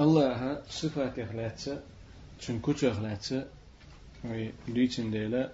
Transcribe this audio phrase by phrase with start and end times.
[0.00, 1.70] الله صفات إخلاتsa
[2.38, 3.46] تشن كتو إخلاتsa
[4.68, 5.52] ليتن ديلا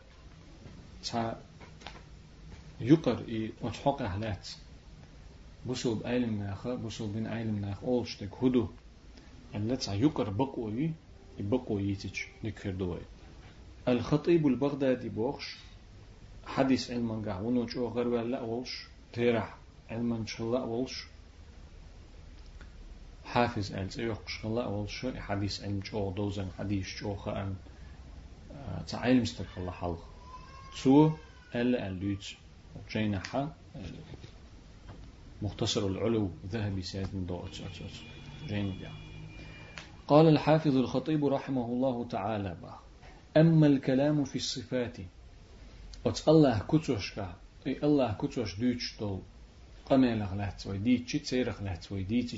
[1.05, 1.41] تا
[2.81, 4.49] يقر إي وتحق إخلات
[5.67, 8.69] بوصل بأيلم ناخا بوصل بين أيلم ناخ أولشتك هدو
[9.55, 10.91] ألا تا يقر بقوي
[11.39, 13.01] يبقوي يتج نكردوي
[13.89, 15.57] الخطيب البغدادي بوخش
[16.47, 19.57] حديث علما قاع ونوش أو غير ولا أولش تيرح
[19.91, 21.05] علما شاء الله أولش
[23.31, 27.55] حافظ ألز يوقش الله أولش حديث علم شو؟ دوزن حديث شو؟ خأن
[28.87, 30.03] تعلم استك الله حلق.
[30.75, 31.11] سو
[31.55, 32.35] ألا ألوت
[32.93, 33.53] جينحا
[35.43, 37.49] مختصر العلو ذهبي سيد من ضوء
[38.49, 38.75] جين
[40.09, 42.57] قال الحافظ الخطيب رحمه الله تعالى
[43.37, 44.97] أما الكلام في الصفات
[46.07, 47.35] أت الله كتوشكا
[47.67, 49.21] أي الله كتوش دوتش دول.
[49.87, 52.35] قميل غلات ويديت شي تسير غلات ويديت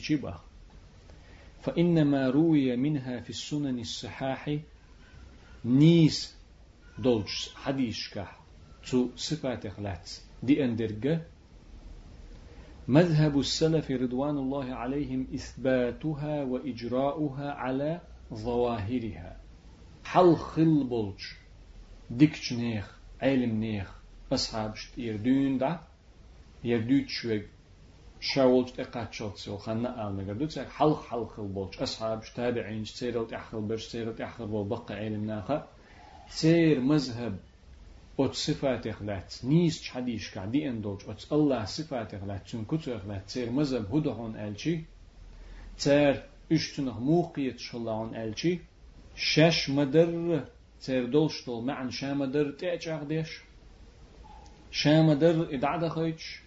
[1.63, 4.59] فإنما روي منها في السنن الصحاح
[5.65, 6.37] نيس
[6.99, 8.29] دولش حديشكا
[8.91, 10.11] تو صفات غلات
[10.43, 11.23] دي أندرجة
[12.89, 18.01] مذهب السلف رضوان الله عليهم إثباتها وإجراؤها على
[18.35, 19.37] ظواهرها.
[20.05, 21.23] حل خل بولج
[22.11, 24.03] ديكش نيخ علم نيخ.
[24.33, 25.81] أصحاب يردون دا.
[26.65, 27.43] يردوت شوك
[28.22, 33.62] شاولج تقات شوتسيو خنا آل نقدر تسك حل حل خل بولج أصحاب تابعين سيرل تحخل
[33.62, 35.68] برش سيرل تحخل بول بقى علم ناخا
[36.30, 37.40] سير مذهب
[38.20, 43.50] أت صفات إخلات نيس حديش كعدي أندوج أت الله صفات إخلات تون كتو إخلات سير
[43.50, 44.84] مذهب هدهون ألشي
[45.78, 48.60] تير اشتنه موقيت شلون ألشي
[49.16, 50.44] شش مدر
[50.82, 53.42] تير دولشتول معن شامدر تأجع ديش
[54.72, 56.41] شامدر إدعدا خيتش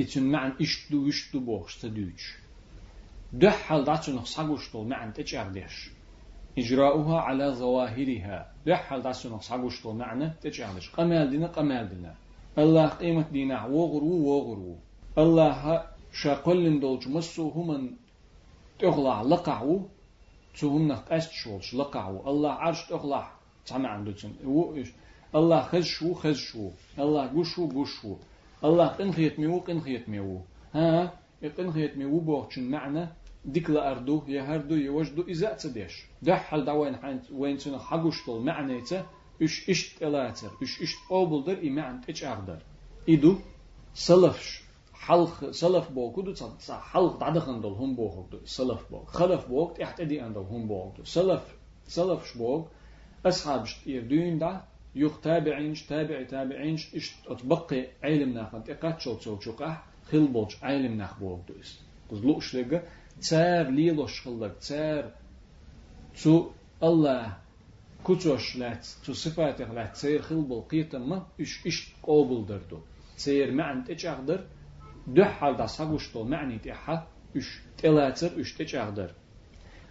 [0.00, 2.36] إتن معن إشتو إشتو بوخش تدوش
[3.32, 5.90] دحل داتو نخصاقوشتول معن تأجع ديش
[6.58, 12.14] إجراؤها على ظواهرها دحل داتو نخصاقوشتول معن تأجع ديش قمال دينا قمال دينا
[12.58, 14.76] الله قيمة دينا وغرو وغرو
[15.18, 17.96] الله شاقلن دولج مسو همن
[18.78, 19.88] تغلع لقعو
[20.60, 23.30] تهم نخ أست شولش لقعو الله عرش تغلع
[23.66, 24.32] تعمى عنده تن
[25.34, 28.16] الله خز شو خز شو الله قشو قشو
[28.64, 30.40] الله قنخيت ميو قنخيت ميو.
[30.74, 31.12] ها؟
[31.58, 33.08] قنخيت ميو بوخشن معنى
[33.44, 36.06] ديك لأردو يهردو يوجدو إذا تديش.
[36.22, 39.04] دحل دعوين حين وين تنا حقوشتل معنيته
[39.42, 42.58] إش إشت إلاتر إش إشت أوبلدر إي معنى إيش أقدر
[43.08, 43.36] إدو
[43.94, 44.62] سلفش
[44.94, 49.80] حلق سلف بوك دو تصا حلق دعدخن دول هم بوك دو سلف بوك خلف بوك
[49.80, 51.04] احتدي أندل هم بوك دو.
[51.04, 51.58] سلف
[54.95, 59.15] سلف شبوك أصحاب يردون دا يخ تابعينش تابع تابعينش إش أتبقي علم ناخن تقات شو
[59.15, 61.79] تسو شقح خل بولش علم ناخ بوك دوس
[62.09, 62.83] قز لوش لغا
[63.29, 65.11] تار ليلوش خلق تار
[66.23, 66.51] تو
[66.83, 67.37] الله
[68.05, 72.79] كتوش لات تو صفات لات سير خل بول قيتا ما إش إش قوبل دردو
[73.17, 74.47] سير معن تجاغدر
[75.07, 77.07] دحال دا ساقوشتو معني تحا
[77.37, 79.11] إش تلاتر إش تجاغدر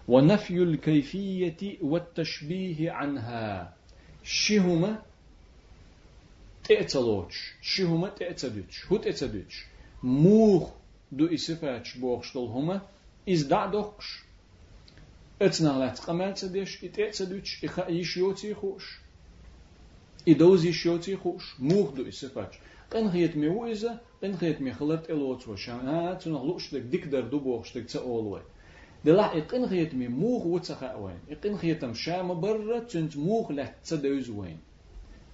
[0.09, 3.75] ونفي الكيفية والتشبيه عنها
[4.27, 5.01] شهما
[6.63, 9.65] تأتلوش شهما تأتلوش هو تأتلوش
[10.03, 10.69] موخ
[11.11, 12.81] دو إسفاتش بوخشتل هما
[13.29, 14.23] إز دعدوكش
[15.41, 18.99] اتنا لات قمال تديش إتأتلوش إخا يشيوتي خوش
[20.27, 22.55] إدوز يشيوتي خوش موخ دو إسفاتش
[22.91, 27.21] قن خيت مي وإذا قن خيت مي خلط إلوت وشان ها تنغلوش دك ديك در
[27.21, 28.41] دو بوخش دك تأولوي
[29.07, 34.29] دلا يقين خيت مي موخ وتسخا وين يقين خيتم شام برا تنت موخ له تدوز
[34.29, 34.59] وين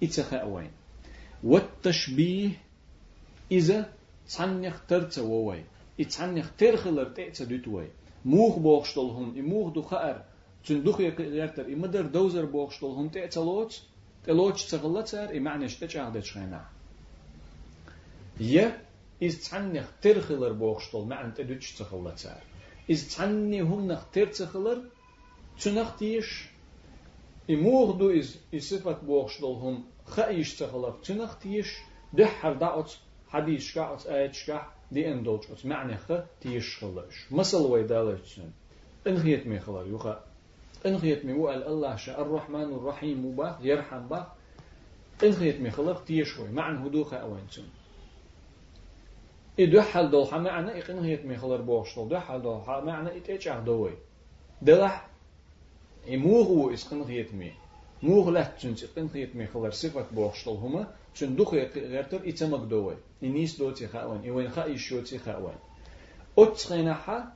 [0.02, 0.70] يتسخا وين
[1.44, 2.50] والتشبيه
[3.52, 3.92] إذا
[4.36, 5.64] تعنيخ ترت ووي
[5.98, 7.88] يتعنيخ ترخلر تأتدوت وي
[8.24, 10.24] موخ بوخشتلهم يموخ دو خأر
[10.66, 13.82] تن دوخ يقدر يمدر دوزر بوخشتلهم تأتلوت
[14.26, 16.64] تلوت تغلتر يمعنيش تجاهدت شينا
[18.40, 18.80] يا
[19.22, 22.53] إذ تعنيخ ترخلر بوخشتل معنى تدوتش تغلتر
[22.86, 24.82] is tanni hum nach terzecheler
[25.58, 26.50] zu nach tisch
[27.48, 31.72] i moog do is is sifat boogstol hum khaish tzecheler zu nach tisch
[32.12, 32.98] de har daot
[33.32, 34.58] hadis shkaat ayat shka
[34.90, 38.52] die en dood wat ma'ne ge tisch gelush masal way dalatsen
[39.04, 40.14] en geet me gelar yuga
[40.82, 43.58] en geet me wa Allah sha ar-rahman ar-rahim ba
[49.58, 53.90] ga awansen إدوحل دول معنى إقن هيت مخلر بوشتل دوحل دول معنى إتيج عهدوي
[54.62, 55.08] دلح
[56.08, 57.52] إموغو إسقن هيت مي.
[58.02, 63.58] موغ لا تنس إقن هيت مخلر صفة بوشتل هما تن دوخ غيرتر إتمك دوي إنيس
[63.58, 65.54] دوتي خاوان إوين خا إشوتي خاوان
[66.38, 67.32] أتخينا حا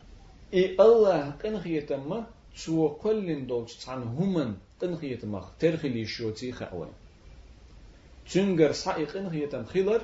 [0.54, 6.92] إي الله قنخية ما سو كل دولش عن همن قنخية ما ترخي لي شوتي خاوين.
[8.32, 10.02] تنجر صاي قنخية خلر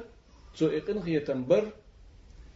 [0.58, 1.72] تو قنخية بر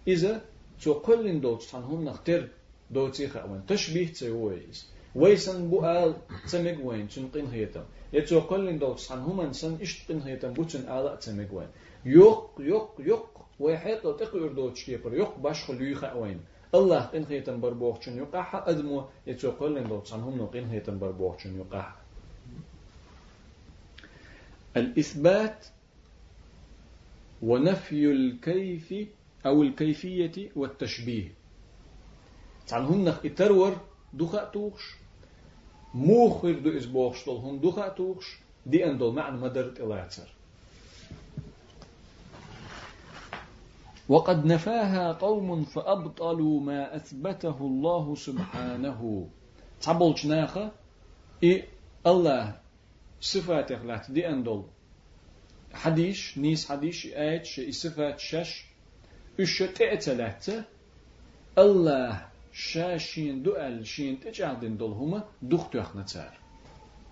[0.09, 0.43] إذا
[0.83, 2.49] تو كل دولش عن هم نختر
[2.91, 6.15] دوتي خاوين تشبيه تسويز ويسن بؤال
[6.53, 11.53] تمك وين تن قنخية يتو كل دولش عن هم سن إشت قنخية بوتن آلا تمك
[11.53, 11.69] وين.
[12.05, 15.15] يوق يوق يوق ويحيط تقير دوتش كيبر.
[15.15, 16.41] يوق باش خلوي خاوين
[16.75, 19.05] الله إن هيتن بربوخشن يقع أدمو.
[19.27, 21.93] يتوقل لن دوت عنهم نقين هيتن بربوخشن يقع
[24.77, 25.67] الإثبات
[27.43, 28.95] ونفي الكيف
[29.47, 31.35] أو الكيفية والتشبيه.
[32.73, 33.77] عنهم نخ إترور
[34.13, 34.95] دخاء توخش
[35.95, 40.29] موخر دو إسبوخش هم دخاء توخش دي أندول معنى مدرت إلاتر
[44.09, 49.29] وقد نفاها قوم فأبطلوا ما أثبته الله سبحانه.
[49.81, 50.73] تعبول جناخة
[51.45, 51.65] إي
[52.07, 52.59] الله
[53.21, 54.65] صفات إخلات دي أندول
[55.73, 58.68] حديش نيس حديش آيات شي صفات شش
[59.41, 60.47] إيش تأتلات
[61.59, 66.39] الله شاشين دؤل شين تجعدن دول هما دختو أخنتار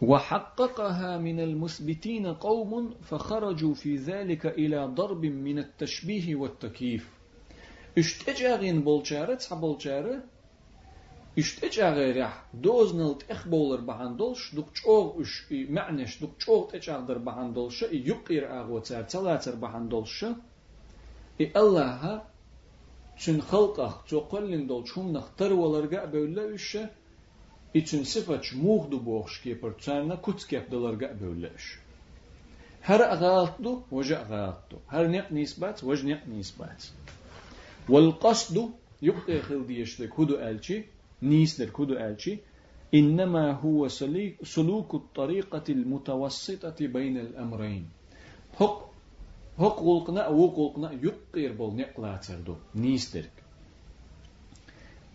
[0.02, 7.10] وحققها من المثبتين قوم فخرجوا في ذلك إلى ضرب من التشبيه والتكييف
[7.98, 10.22] اشتجاغين بولشارة تحبولشارة
[11.38, 19.54] اشتجاغي رح دوزنلت اخبولر بهاندولش دوك چوغ معنش دوك چوغ تجاغدر بهاندولش يقير اغوتار تلاتر
[19.54, 20.34] بهاندولش اي
[23.16, 26.90] چون خلقه چو قلن دول چون نختر ولرگا بولا اشة
[27.74, 31.64] için sıfaç muhdu boğuş ki per çarna kutskep dolarga bölleş.
[32.80, 34.76] Her agatdu وجه agatdu.
[34.88, 36.80] Her nek nisbat وجه nek nisbat.
[37.92, 38.56] والقصد
[39.08, 40.78] يبقى خل ديشتك هدو ألشي
[41.22, 42.34] نيسلر هدو ألشي
[43.00, 43.88] إنما هو
[44.54, 47.84] سلوك الطريقة المتوسطة بين الأمرين
[48.58, 48.95] حق
[49.60, 49.68] أو
[50.48, 53.24] قلقنا يقير بول نقلاتر دو نيسلر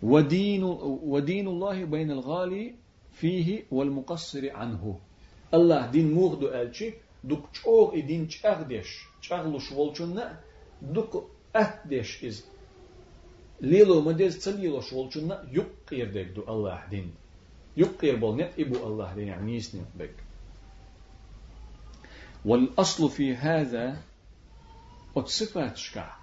[0.02, 0.62] ودين
[1.12, 2.74] ودين الله بين الغالي
[3.12, 4.98] فيه والمقصر عنه
[5.54, 6.92] الله دين مغدو ألشي
[7.24, 8.90] دوك چوغ دين چاغدش
[9.22, 10.26] چاغلوش ولچنا
[10.82, 11.12] دوك
[11.56, 12.44] أهدش إز
[13.60, 17.14] ليلو مدز تليلوش ولچنا يقير دك دو الله دين
[17.76, 20.14] يقير بول نت إبو الله دين يعني يسنين بك
[22.44, 24.02] والأصل في هذا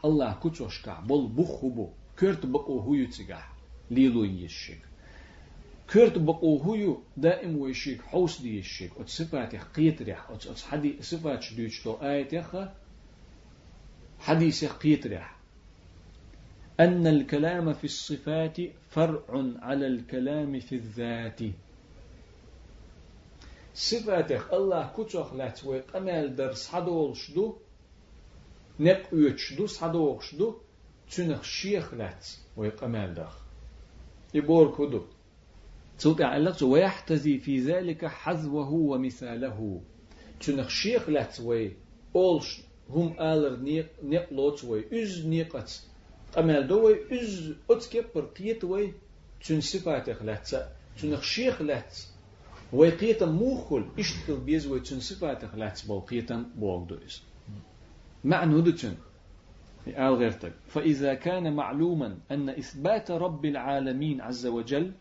[0.05, 1.89] الله كتو شكا بول بخبو
[2.19, 3.43] كرت بقو هو يتسقع
[3.91, 4.81] ليلو يشيك
[5.93, 11.01] كرت بقو هو دائم ويشيك حوس دي يشيك ات صفات قيت ريح ات ات حدي
[11.01, 12.75] صفات شدوش تو آية يخا
[14.19, 14.63] حديث
[16.79, 18.57] أن الكلام في الصفات
[18.89, 19.21] فرع
[19.61, 21.39] على الكلام في الذات
[23.73, 27.55] صفاتك الله كتوخ لات ويقمال درس حدول شدو
[28.79, 30.55] نق يتشدو صدوق شدو
[31.11, 32.27] تنخ شيخ لات
[32.57, 33.39] ويقمال دخ
[34.33, 35.01] يبور كدو.
[35.99, 39.81] تلقى علق ويحتزي في ذلك حذوه ومثاله.
[40.41, 41.73] تنخ شيخ لاتوي
[42.15, 43.55] أولش هم آلر
[44.03, 45.81] نيق لوتوي إز نيقت.
[46.37, 48.93] أمال دوي إز أتكب برقيتوي
[49.47, 50.71] تن صفاتك لاتسا
[51.01, 51.97] تنخ شيخ لات
[52.73, 56.85] ويقيتا موخل اشتكل بيزوي تن صفاتك لاتس بو قيتا بوغ
[58.23, 58.71] معنى هدو
[59.87, 60.53] آل غيرتك.
[60.67, 64.91] فإذا كان معلوما أن إثبات رب العالمين عز وجل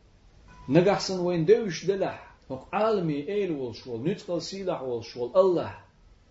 [0.68, 2.36] نجحسن وين دوش دلح.
[2.48, 5.74] وق عالمي إيل والشوال نتقل سيلح والشوال الله.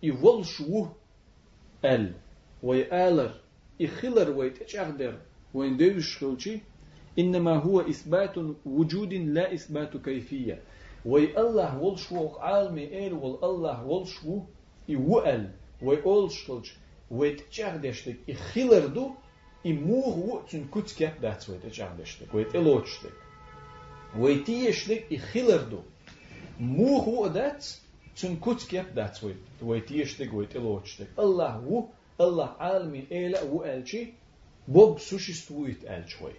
[0.02, 0.86] يول شو
[1.84, 2.14] أل.
[2.62, 3.40] ويآلر
[3.80, 5.18] يخلر ويتشغدر
[5.54, 6.60] وين دوش خلشي؟
[7.18, 8.34] إنما هو إثبات
[8.66, 10.62] وجود لا إثبات كيفية.
[11.04, 13.84] وي الله والشو عالمي إيل والله
[15.78, 19.14] Wij olschelch, weet tjagdestek, ik hilerdu,
[19.62, 23.14] i muhu tun kutskep dat weet tjagdestek, weet elochstek.
[24.14, 25.82] Weet tiestek, i hilerdu.
[26.56, 27.80] Muhu dat,
[28.12, 31.08] tun kutskep dat weet, weet tiestek, weet elochstek.
[31.14, 34.14] Allah wu, Allah almin ela wu elchi,
[34.68, 36.34] Бог существует Эльчой.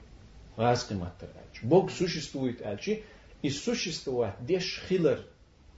[0.55, 1.63] Разгиматтер Эльч.
[1.63, 3.03] Бог существует Эльчи.
[3.41, 5.25] И существовать деш хилер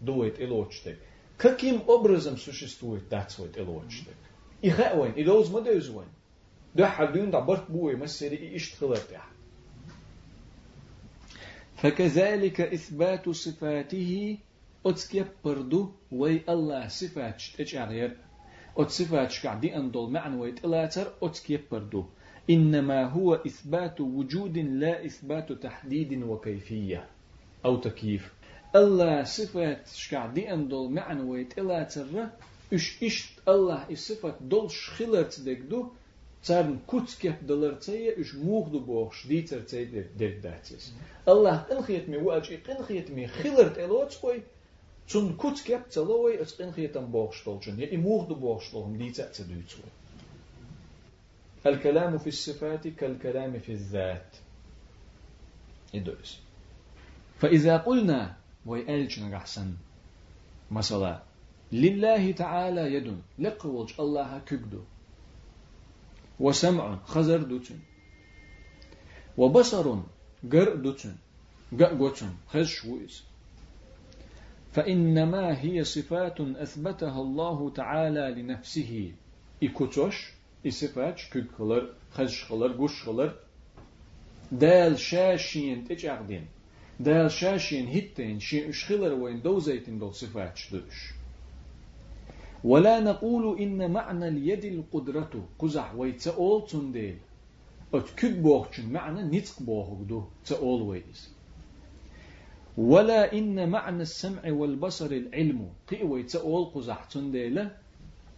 [0.01, 0.99] дует элочтек.
[1.40, 4.16] Каким образом существует датсвойт элочтек?
[4.64, 6.08] إخاء إلوز ما دوزوين
[6.75, 9.25] ده حدون دا برت بوي مسري إيش تخلرتها
[11.76, 14.38] فكذلك إثبات صفاته
[14.86, 18.16] أتسكيب بردو وي الله صفات تجعغير
[18.78, 22.04] أت صفات شكع دي أندول معن ويت إلاتر أتسكيب بردو
[22.50, 27.06] إنما هو إثبات وجود لا إثبات تحديد وكيفية
[27.64, 28.32] أو تكييف
[28.75, 32.29] الله صفات شكع دي أندول معن ويت إلا ترى
[32.73, 35.89] إش إش الله الصفات دول شخلت ديك دو
[36.43, 39.85] تارن كوت كيف دلر تي إش موغ دو بوغش دي تر تي
[40.17, 40.93] ديك داتيس
[41.27, 44.41] الله إنخيت مي واج إنخيت مي خلرت إلوت كوي
[45.09, 49.11] تون كوت كيف تلوي إس إنخيت أم بوغش تولجن يا إموغ دو بوغش تولهم دي
[49.11, 49.63] تر تدوي
[51.65, 54.35] الكلام في الصفات كالكلام في الذات
[55.93, 56.39] يدوس
[57.39, 59.73] فإذا قلنا ويألجنا أحسن
[60.71, 61.23] مثلا
[61.71, 64.81] لله تعالى يد لقوج الله كبدو
[66.39, 67.79] وسمع خزر دوتن
[69.37, 69.95] وبصر
[70.51, 71.15] قر دوتن
[71.79, 73.23] قوتن خش ويس
[74.73, 79.11] فإنما هي صفات أثبتها الله تعالى لنفسه
[79.63, 80.31] إكوتوش
[80.67, 83.35] إصفات كوك خلر خش خلر قش خلر
[84.51, 86.47] دال شاشين تجعدين
[87.03, 91.13] دال شاشين هتين شي اشخلر وين دوزيتين دول صفات شدوش
[92.63, 97.17] ولا نقول إن معنى اليد القدرة قزح ويتسأول تنديل
[97.93, 101.29] ات كد بوغشن معنى نتق بوغدو تأول ويز
[102.77, 107.70] ولا إن معنى السمع والبصر العلم قي ويتسأول قزح تنديل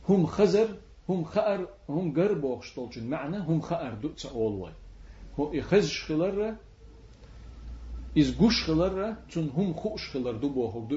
[0.10, 0.68] هم خزر
[1.10, 4.72] هم خأر هم قر بوغشتولشن معنى هم خأر دو تأول وي
[5.40, 6.56] هو إخزش خلر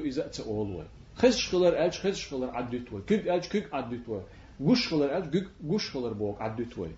[0.04, 4.22] إذا تأول وي خش خلر أج خش خلر عدت وي كيك أج كيك عدت وي
[4.66, 6.90] قش خلر أج كيك قش خلر بوغ عدت وي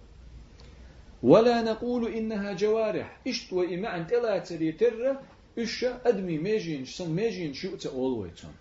[1.22, 5.18] ولا نقول إنها جوارح إشت وإما أنت لا تري ترى
[5.58, 8.54] إيش أدمي ميجين سن ميجين شو تأول وي تون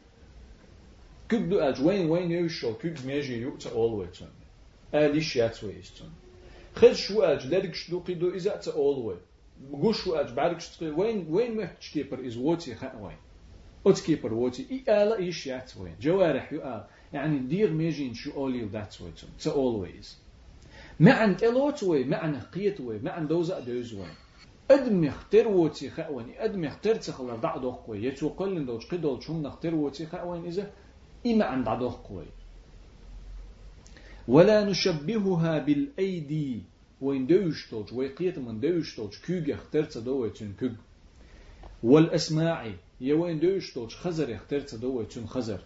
[1.29, 4.29] كيك دو أج وين وين يوشل كيك ميجين يو تأول وي تون
[4.93, 6.12] آليش ياتوي استون
[6.75, 9.17] خذ شو أج لدك شدو قيدو إذا تأول وي
[9.73, 13.17] قوش شو أج بعدك شتقي وين وين محتش كيبر إز ووتي خأوين
[13.87, 18.65] أوت كيبر ووتي إي آلا إيش ياتوي جوارح يو آل يعني دير ميجين شو أولي
[18.65, 20.07] وداتوي تون تا always.
[21.00, 24.07] معن تلوتوي معن قيتوي معن دوزا دوزوي
[24.71, 29.75] أدم يختر ووتي خأوين أدم يختر تخلر دع دوخوي يتو قلن دوش قدول شون نختر
[29.75, 30.71] ووتي خأوين إذا
[31.27, 32.25] إما عن دع دوخوي
[34.29, 36.62] ولا نشبهها بالأيدي
[37.00, 40.73] وين دوشتوج ويقيت من دوشتوج كوج اخترت دوتون كوج.
[41.83, 45.61] والأسماع يوين دوشتوج خزر اخترت دوتون خزر.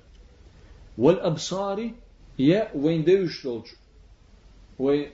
[0.98, 1.90] والأبصار
[2.38, 3.62] يا وين دوشتوج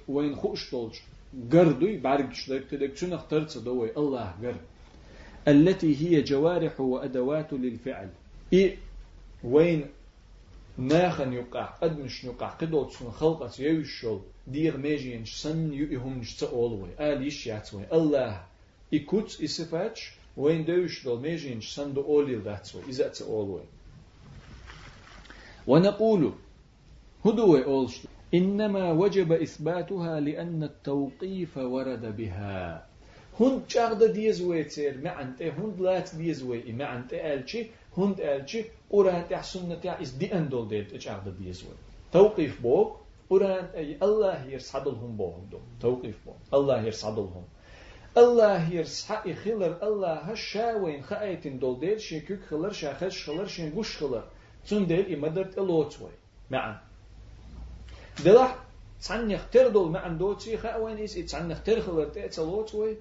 [0.08, 0.92] وين خوشتوج
[1.52, 4.60] قردوي بعرق شدك تدك شنو اخترت دوي الله قرد
[5.48, 8.10] التي هي جوارح وأدوات للفعل.
[8.52, 8.76] إيه
[9.44, 9.86] وين
[10.78, 13.48] ناخن يقع أدمش يقع قدوت سن خلقة
[14.76, 16.88] ميجين سن يهم نشتا أولوي.
[17.00, 18.42] آل يشياتوي الله.
[18.94, 20.12] إكوت إسفاتش.
[20.36, 22.82] وين دوش دول ميجين سن دو أولي داتوي.
[22.88, 23.62] إذا أولوي.
[25.66, 26.32] ونقول
[27.24, 28.00] هدوي أولش
[28.34, 32.86] إنما وجب إثباتها لأن التوقيف ورد بها.
[33.40, 35.00] هند ديزوي تير.
[35.04, 36.72] معنت هند لات ديزوي.
[36.72, 37.66] معنت ألشي.
[37.96, 38.64] هند ألشي.
[38.90, 41.74] قرآن تاع سنة تاع إس دي أندول ديت إيش عقد ديزوي.
[42.12, 43.07] توقيف بوك.
[43.30, 47.44] قرآن أي الله يرصد لهم بوهم دو توقيف بوك الله يرصد لهم
[48.18, 54.24] الله يرصح خلر الله هشاوين خايتين دول ديل شيكوك خلر شاخش خلر شين بوش خلر.
[54.68, 56.10] تون ديل إمدرت الوتوي
[56.50, 56.80] معا.
[58.24, 58.64] دلح
[59.00, 62.96] تسعن يختار دول معن دوتي خاوين إس تسعن يختار خلر تأتلوتوي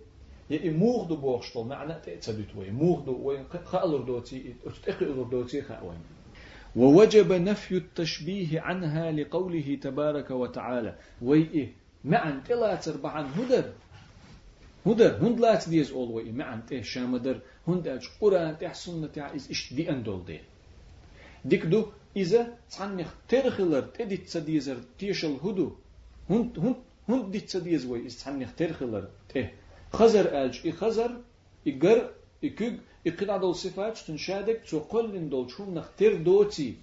[0.50, 2.72] يا موغ دو بوغشتل معنى تأتدوت وي.
[2.72, 6.00] موغ دو وين خألر دوتي اتقلر دوتي خاوين
[6.78, 10.96] ووجب نفي التشبيه عنها لقوله تبارك وتعالى.
[11.22, 11.70] وي إيه
[12.06, 13.74] معن تلا تربعن هدر.
[14.86, 17.40] هدر هند لا تديز أول وي معن تيه شامدر.
[17.68, 20.40] هند أج قرآن تيه سنة تيه إز إش دي أندول دي.
[21.46, 21.86] ديك دو
[22.18, 25.72] إذا تعنيخ ترخلر تدي تسديزر تيشل هدو.
[26.30, 26.76] هند هند
[27.10, 29.54] هند دي تسديز وي إز تعنيخ ترخلر تيه
[29.94, 31.12] خزر ألج إي خزر
[31.68, 32.02] إكوج
[33.08, 36.76] إقنع دول صفات تنشادك تقول إن دول شو نختار دوتي.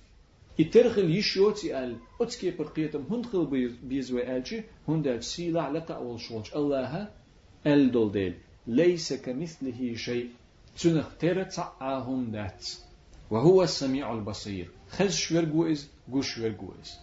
[0.59, 7.09] يترخل يشيوتي أل أتكي برقيتم هندخل بيزوي ألجي هند سيلا لقى أول شوش الله
[7.67, 8.35] أل دول ديل.
[8.67, 10.29] ليس كمثله شيء.
[10.79, 12.67] تنختار تعاهم ذات.
[13.31, 14.71] وهو السميع البصير.
[14.89, 16.99] خز شوير إز قوش شوير إز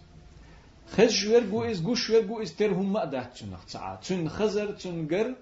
[0.88, 3.66] خز شوير إز قوش شوير إز ترهم ما دات تنخ
[4.08, 5.36] تن خزر تنقر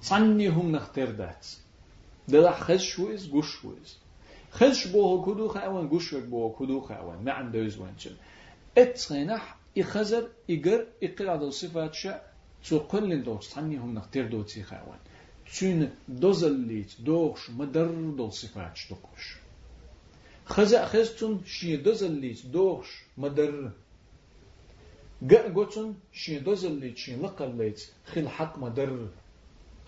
[0.00, 1.46] صنيهم نختار دات
[2.28, 3.98] ده خش ويز قش ويز.
[4.50, 8.16] خش بوه كدو خاوان قش بوه كدو خاوان ما عنده يزوان شن.
[8.78, 11.96] اتخنح يخزر يقر يقر على الصفات
[12.68, 14.98] تو كل دوش تاني هم نختار دوتي خاوان
[15.46, 19.36] تشين دوزليت دوش مدر دول صفات شتوكوش
[20.46, 23.70] خزا خزتون شي دوزليت دوش مدر.
[25.30, 29.08] قوتون شي دوزليت شي لقليت خل حق مدر.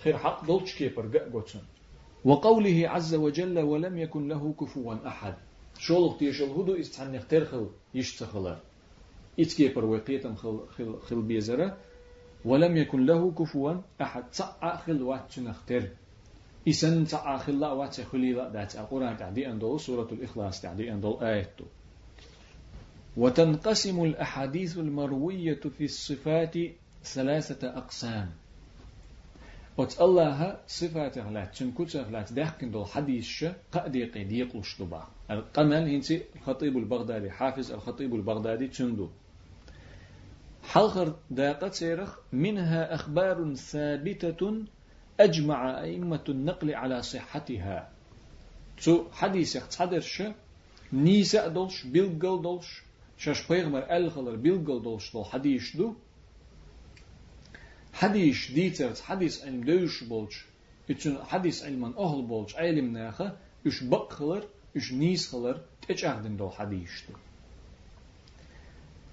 [0.03, 1.63] خير حق دولش كيبر قوتون.
[2.27, 5.35] وقوله عز وجل ولم يكن له كفوا أحد.
[5.79, 8.59] شولق تيشل هدو استحن نختار خل يشتخلر
[9.41, 11.77] إتكيبر وقيتم خل, خل, خل بيزرة.
[12.45, 14.31] ولم يكن له كفوا أحد.
[14.31, 15.89] تسعى خل وات نختار
[16.69, 18.77] إسن تسعى خل وات خلي لا دات.
[18.77, 21.65] القرآن تعدي أندول سورة الإخلاص تعدي أندول آيته
[23.17, 26.55] وتنقسم الأحاديث المروية في الصفات
[27.05, 28.31] ثلاثة أقسام.
[29.79, 36.23] وت الله صفات غلات تنكوت غلات داخل دول حديث قادي قيدي قلش دبا القمل هنسي
[36.37, 39.09] الخطيب البغدادي حافظ الخطيب البغدادي تندو
[40.63, 44.65] حلخر داقة سيرخ منها أخبار ثابتة
[45.21, 47.91] أجمع أئمة النقل على صحتها
[48.85, 49.57] تو حديث
[49.99, 50.23] ش
[50.93, 52.83] نيسا دولش بيلقل دولش
[53.19, 55.95] شاش بيغمر ألخلر بيلقل دولش دول حديث دو
[57.97, 60.45] حديث ديترت حديث علم دوش بولش
[60.91, 63.37] اتشن حديث علم أهل بولش علم ناخة
[63.67, 64.45] إش بقخلر
[64.77, 67.15] إش نيسخلر تجعدن دول حديث دو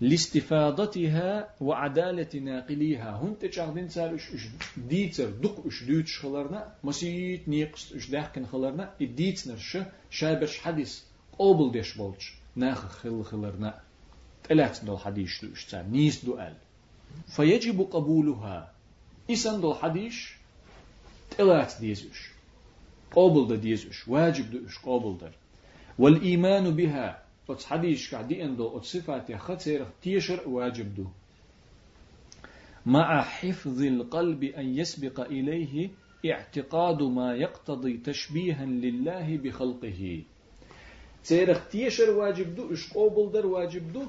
[0.02, 4.48] لاستفاضتها وعدالة ناقليها هون تجعدن سال إش إش
[4.78, 9.78] ديتر دق إش دوتش خلرنا مسيت نيقست إش داخن خلرنا اديت نرش
[10.10, 11.02] شابش حديث
[11.38, 13.82] قوبل ديش بولش ناخ خل خلرنا.
[14.44, 16.56] تلات دول حديث دو إش نيس دو آل.
[17.28, 18.73] فيجب قبولها.
[19.34, 20.16] إسان دول حديث
[21.38, 22.32] تلات ديزوش
[23.12, 25.32] قابل دا ديزوش واجب دوش قابل در
[26.00, 31.06] والإيمان بها أتس حديث كعدي أندو أتس صفات خطير تيشر واجب دو.
[32.86, 35.90] مع حفظ القلب أن يسبق إليه
[36.26, 40.22] اعتقاد ما يقتضي تشبيها لله بخلقه.
[41.24, 44.04] تيرخ تيشر واجب دو إش قابل در واجب دو.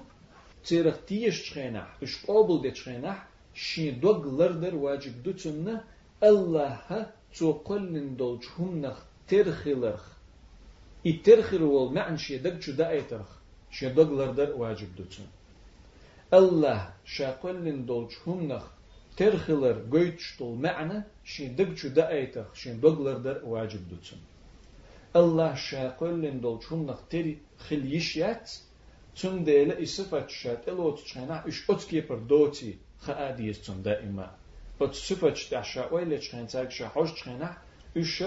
[0.65, 5.81] تيرخ تيش تخينح إش قابل دي تخينح şidoglardır vacib dütünne
[6.23, 10.01] Allah'a çokollin dolç humnah terhilah
[11.05, 13.31] itirhilu ol me'n şidag çuda aytarh.
[13.71, 15.25] Şidoglardır vacib dütün
[16.33, 18.65] Allah şakollin dolç humnah
[19.17, 22.55] terhilar göç tol me'ne şidag çuda aytarh.
[22.55, 24.19] Şidoglardır vacib dütün
[25.15, 26.65] Allah şakollin dolç
[29.21, 29.47] تون
[29.83, 30.99] ایسفت شد الوت
[31.49, 34.37] اش اتکی پر دوتی إلو خاديس تون دائما
[34.81, 37.57] بس صفة تشتعشا ويلة تشخين تاك شحوش تشخينا
[37.97, 38.25] إش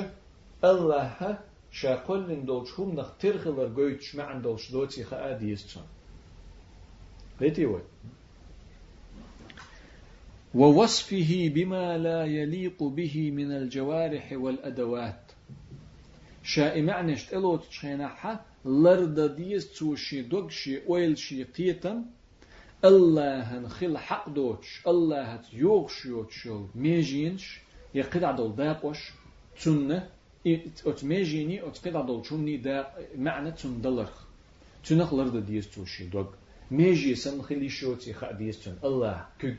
[0.64, 1.40] الله
[1.72, 5.84] شاقل لن دولش هم نخ ترخلر قويتش ما عن دولش دوتي خاديس تون
[7.42, 7.82] ليتي وي
[10.56, 15.32] ووصفه بما لا يليق به من الجوارح والأدوات.
[16.44, 20.80] شاء معنى اشتلوت تشخينا لرد ديس توشي دوغشي
[22.86, 27.60] الله نخل حق دوتش الله يوغش يوتشو ميجينش
[27.96, 29.12] يقيد عدل داقوش
[29.64, 30.10] تنة
[30.48, 34.24] ات ميجيني ات قيد عدل شوني دا معنى تن دلرخ.
[34.86, 36.28] تنخ لرد ديس توشي دوغ.
[36.72, 39.58] ميجي سن خلي شوتي خا ديس تن الله كك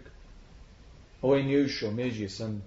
[1.22, 2.60] وين يوشو ميجي سن.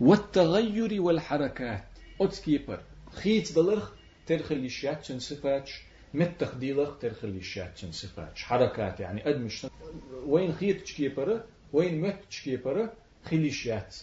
[0.00, 1.84] والتغير والحركات.
[2.20, 2.80] ات كيبر
[3.12, 3.92] خيت دلرخ
[4.26, 5.85] ترخلي شات تن صفاتش.
[6.14, 9.66] مت تخديلخ ترخلي شات تن صفاتش حركات يعني؟ ادمش
[10.26, 11.40] وين خيط تشكيبر
[11.72, 12.88] وين مت تشكيبر
[13.24, 13.96] خليشيات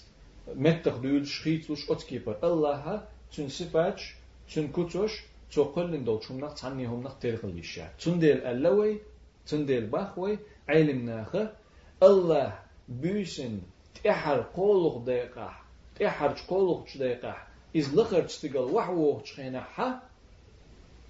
[0.47, 4.15] مت تخدول شخيط وش أتكيبر الله تن سفاتش
[4.55, 6.23] تن كتوش توقل دول.
[6.23, 8.99] شو نخ تعني هم نخ تير خليشيات تن ديل اللوي
[9.47, 10.39] تن ديل باخوي
[10.69, 11.53] علم ناخة.
[12.03, 13.59] الله بيسن
[14.03, 15.55] تحر قولق دقيقة.
[15.99, 17.35] تحر قولق دقيقة.
[17.77, 20.01] إز لخر تستقل وحوه تشخينا حا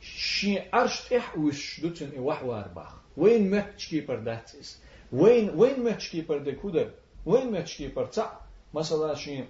[0.04, 4.80] شي عرش تح وش دوتن إي وحوار باخ وين مت تشكيبر داتس
[5.12, 6.92] وين وين ماتش كيبر دي كودر.
[7.26, 8.40] وين ماتش كيبر تاع
[8.74, 9.44] مثلا شي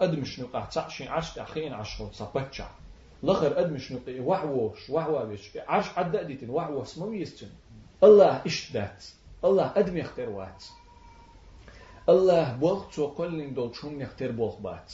[0.00, 2.70] ادمش نقع تاع شي عش اخين عشر صبتشا
[3.22, 7.48] لخر ادمش نقي وحوش وحوابش عش حد ديتن وحو اسمه يستن
[8.02, 9.04] الله إيش دات
[9.44, 10.64] الله آدم يختار وات
[12.08, 14.92] الله بولخ تو قلن دول شوم يختار بولخ بات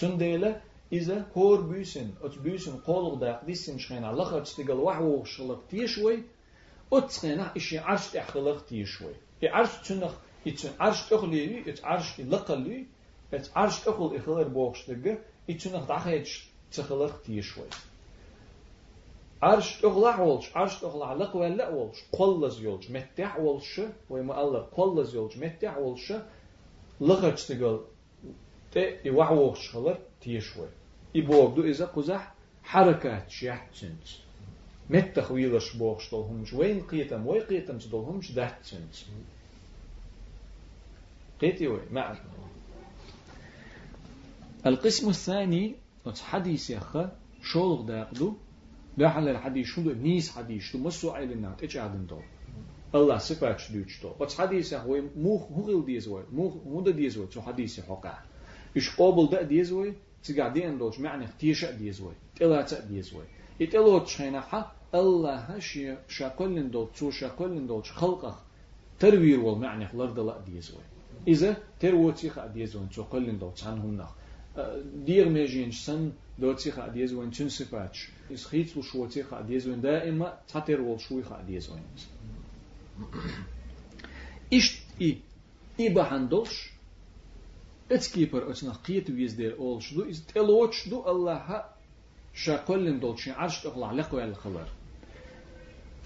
[0.00, 0.60] تون ديلا
[0.93, 6.23] إذا هور بيسن أت بيسن قولق داق ديسن شخينا لخر تستيقل وحو شلق تيشوي
[6.93, 9.13] أتسخينا إشي عرش تحخلق تيشوي
[9.43, 10.13] عرش تنخ
[10.47, 12.85] إتن عرش تخلي إت عرش لقلي
[13.33, 17.65] إت عرش تخل إخلر بوخشتجة إتنخ دعخيتش تخلق تيشوي
[19.41, 25.15] عرش تخلع ولش عرش تخلع لق ولا ولش قلز يولش متح ولش ويما الله قلز
[25.15, 26.13] يولش متح ولش
[27.01, 27.81] لغت تقول
[28.71, 30.67] تي يوعوش خلر تيشوي
[31.14, 34.06] يبوغدو إذا قزح حركات شيح تسنت
[34.90, 38.94] مت تخويلش بوغش دولهمش وين قيتم وين قيتم تدولهمش ده تسنت
[41.40, 42.16] قيتي وين ما
[44.66, 45.74] القسم الثاني
[46.22, 48.34] حديث يخا شولغ داقدو
[48.98, 52.22] ده الحديث شو نيس حديث شو مسو عيلنا تيجي عدن دول
[52.94, 57.80] الله صفات شدوش تو بس حديث هو مو هو ديزوي مو مو ديزوي شو حديث
[57.80, 58.18] حقا
[58.76, 63.23] إيش قابل ده ديزوي تقعدين دوش معنى تيشا ديزوي تلا ديزوي
[63.59, 68.39] يتلو تشينا حا الله هشي شاقلن دول تسو شاقلن دول خلقه
[68.99, 70.83] تروير والمعنى لرد لا ديزوي
[71.27, 74.11] إذا ترو تيخا ديزوي تسو قلن دول تعنهم نخ
[75.05, 80.81] دير ميجين سن دو تيخا ديزوي تن صفاتش إس خيتلو شو تيخا ديزوي دائما تاتر
[80.81, 81.79] وال شويخا ديزوي
[84.53, 85.17] إيش إي
[85.79, 86.70] إي بحندوش
[87.91, 91.63] اتكيبر اتنا قيت ويز دير اول شدو از تلوت شدو الله
[92.33, 94.67] شاقلن دولشي عرش تقلع لقوى الخلر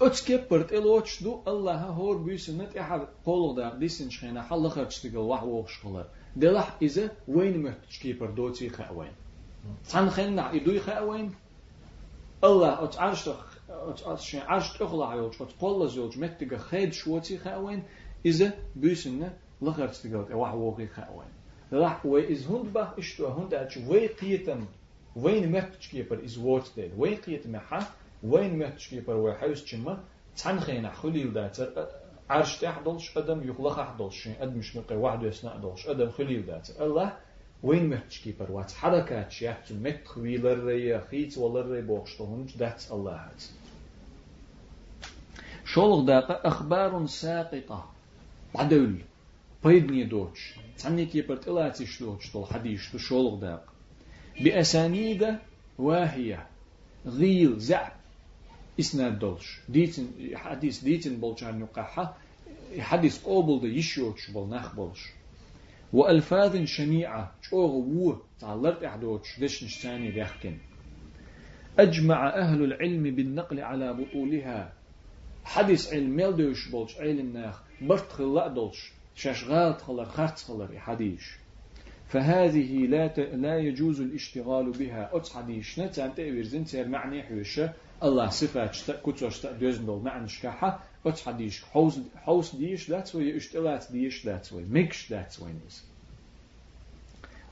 [0.02, 5.42] اتكيبر تلوت شدو الله هور بيسنت احد قولغ دا ديسن شخينا حل خرج تقل وح
[5.42, 6.06] وخش خلر
[6.36, 9.12] دلح إذا وين محتج كيبر دوتي خاوين
[9.90, 11.34] تان خلنا يدوي خاوين
[12.44, 13.28] الله اتعرش
[13.68, 17.82] اتعرش عرش تقلع يوج اتقول زوج متجا خيد شوتي خاوين
[18.26, 19.30] إذا بيسن
[19.62, 21.28] لخرج تقل وح وخي خاوين
[21.73, 24.65] راح وإز هند بح إشتو هند أتش وي قيتم
[25.15, 27.79] وين محتش كيبر إز ووت ديل وين قيتم حا
[28.23, 29.97] وين محتش كيبر وحوس جمع
[30.43, 31.87] تان خينا خليل داتر
[32.29, 37.17] عرش تحضلش أدم يخلق أحضلش أدم مش نقي واحد يسنا أدلش أدم خليل داتر الله؟
[37.63, 43.11] وين محتش كيبر وات؟ حركات شيحت مت خويلر ري خيت ولر ري بوخشتهن دات الله
[43.15, 43.43] هات
[45.65, 47.85] شولغ داقة أخبار ساقطة
[48.55, 49.01] عدل
[49.65, 53.73] بيدني دوتش تعني كي برتلاتي شلو شلو حديث شلو شولغ داق
[54.41, 55.37] بأسانيد
[55.77, 56.47] واهية
[57.05, 57.91] غيل زعب
[58.79, 62.17] إسناد دولش ديتن حديث ديتن بولشان نقاحة
[62.79, 64.99] حديث قوبل ده يشوش بل نخبلش
[65.93, 70.57] وألفاظ شنيعة شوغ وو تعلرت أحدوش دش نشتاني بيحكن
[71.79, 74.73] أجمع أهل العلم بالنقل على بطولها
[75.43, 81.37] حديث علم ميلدوش بولش علم ناخ برت خلاء دولش شاشغال تخلر خرط تخلر حديش
[82.09, 83.19] فهذه لا ت...
[83.19, 85.09] لا يجوز الاشتغال بها.
[85.13, 87.73] أتس حديش نت أنت ويرزن تير معني حوشة.
[88.03, 92.99] الله صفات شتا كتوش تا دوزن دول معنى شكاحة أتس حديش حوس حوس ديش لا
[92.99, 94.63] تسوي اشتغالات ديش لا تسوي.
[94.63, 95.83] مكش لا تسوي نيز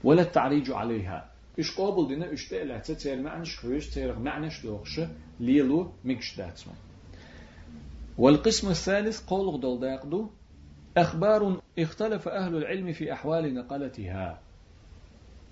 [0.03, 1.29] ولا التعريج عليها.
[1.59, 5.01] إش قابل دينا؟ اشتغالات تير معنى شكوش تير معنى شدوخش
[5.39, 6.73] ليلو مكش لا تسوي.
[8.17, 10.29] والقسم الثالث قول دول داقدو.
[10.97, 14.41] أخبار اختلف أهل العلم في أحوال نقلتها.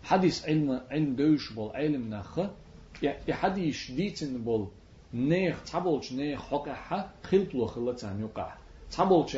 [0.04, 2.40] حديث علم علم دوش بول علم نخ.
[3.04, 4.68] يحديث ديتن بول
[5.14, 8.56] نيخ تابولش نيخ حقها خلط له خلطان يقع
[8.92, 9.38] تابولش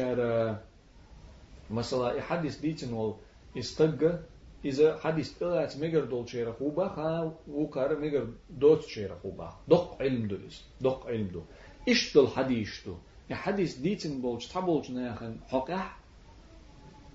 [1.71, 3.15] مثلا يحديث ديتن بول
[3.57, 4.19] استقى
[4.65, 9.55] إذا حديث طلعت مجر دول شيرا خوبا خا وكار مجر دوت شيرا خوبا.
[9.67, 11.41] دق علم دوز دق علم دو.
[11.87, 12.95] إيش دول حديث دو؟
[13.31, 15.91] حديث بولش تابولش ناخن حقه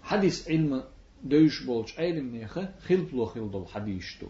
[0.02, 0.82] حديث علم
[1.24, 4.26] دوش بولش علم ناخه خلط لو خلط الحديث دو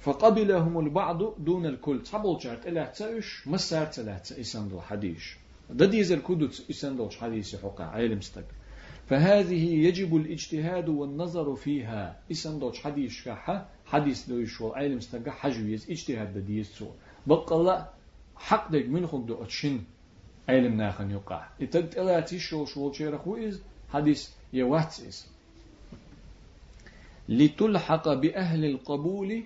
[0.00, 2.02] فقبلهم البعض دون الكل.
[2.02, 5.24] تابولش عرت إلا تسوش مسار تلات إسان الحديث.
[5.70, 8.44] ده ديز الكودت إسان حديث حقه علم ستك.
[9.06, 12.20] فهذه يجب الاجتهاد والنظر فيها.
[12.32, 16.86] إسان دوش حديث كاحة حديث دوش والعلم ستك حجويز اجتهاد ديز سو
[17.26, 17.92] بقى
[18.36, 19.80] حق دك من خد أتشن.
[20.48, 25.26] علم ناخن يقع إتد إلا تيشو شو شيرخ وإز حديث يواتس
[27.28, 29.42] لتلحق بأهل القبول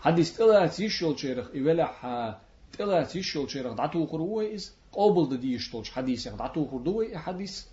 [0.00, 2.38] حديث إلا تيشو شيرخ إولا
[2.80, 7.64] إلا تيشو شيرخ دعتو خرويز قابل ديش حديث دعتو خروي حديث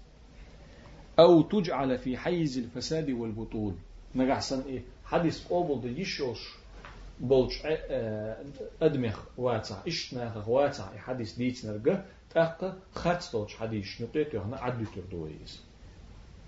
[1.19, 3.73] أو تجعل في حيز الفساد والبطول
[4.15, 6.60] نجحسن إيه حديث قابل ديشوش
[7.21, 7.61] بولش
[8.81, 14.85] أدمخ واتع إيش ناخ واتع حديث ديت نرجع تاقة خات دوش حديث نقيت يهنا عدو
[14.95, 15.63] تردويز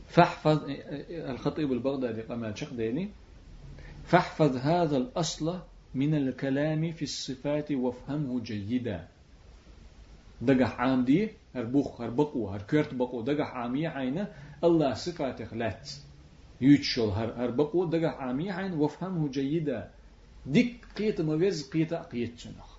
[0.08, 0.66] فاحفظ
[1.10, 3.10] الخطيب البغدادي قام ديني
[4.04, 5.60] فاحفظ هذا الأصل
[5.96, 9.08] من الكلام في الصفات وافهمه جيدا.
[10.42, 14.28] دقح عام دي هربوخ هربقو هركرت بقو دقح عامية عينة
[14.64, 15.90] الله صفات خلات
[16.62, 19.92] يوتشل هربقو دقح عامية عين وافهمه جيدا.
[20.46, 22.74] ديك قيت مويز قيت قيت شنخ.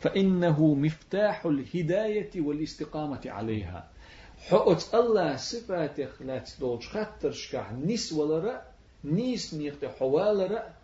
[0.00, 3.90] فإنه مفتاح الهداية والاستقامة عليها.
[4.38, 8.62] حقت الله صفات خلات دولش خطر شكح نيس ولا
[9.04, 10.74] نيس نيخت حوالرا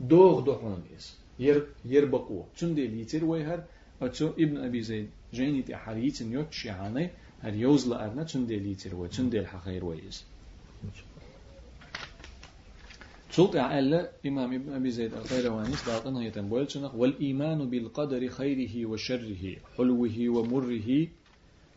[0.00, 2.42] دوغ دوغون إس ير يربقو.
[2.58, 3.64] تندي ليتر ويهر
[4.02, 5.10] أتو ابن أبي زيد.
[5.34, 7.10] جيني تي حريت نيوت شيعاني
[7.42, 10.24] هر يوز لأرنا تندي ليتر وي تندي الحخير ويز.
[13.36, 21.06] سلط على إمام ابن أبي زيد الخيرواني داقنا يتنبول والإيمان بالقدر خيره وشره حلوة ومره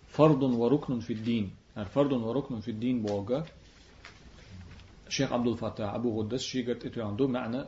[0.07, 1.51] فرض وركن في الدين
[1.93, 3.45] فرض وركن في الدين بوغا
[5.07, 7.65] الشيخ عبد الفتاح أبو غدس شي قلت إتو عنده معنى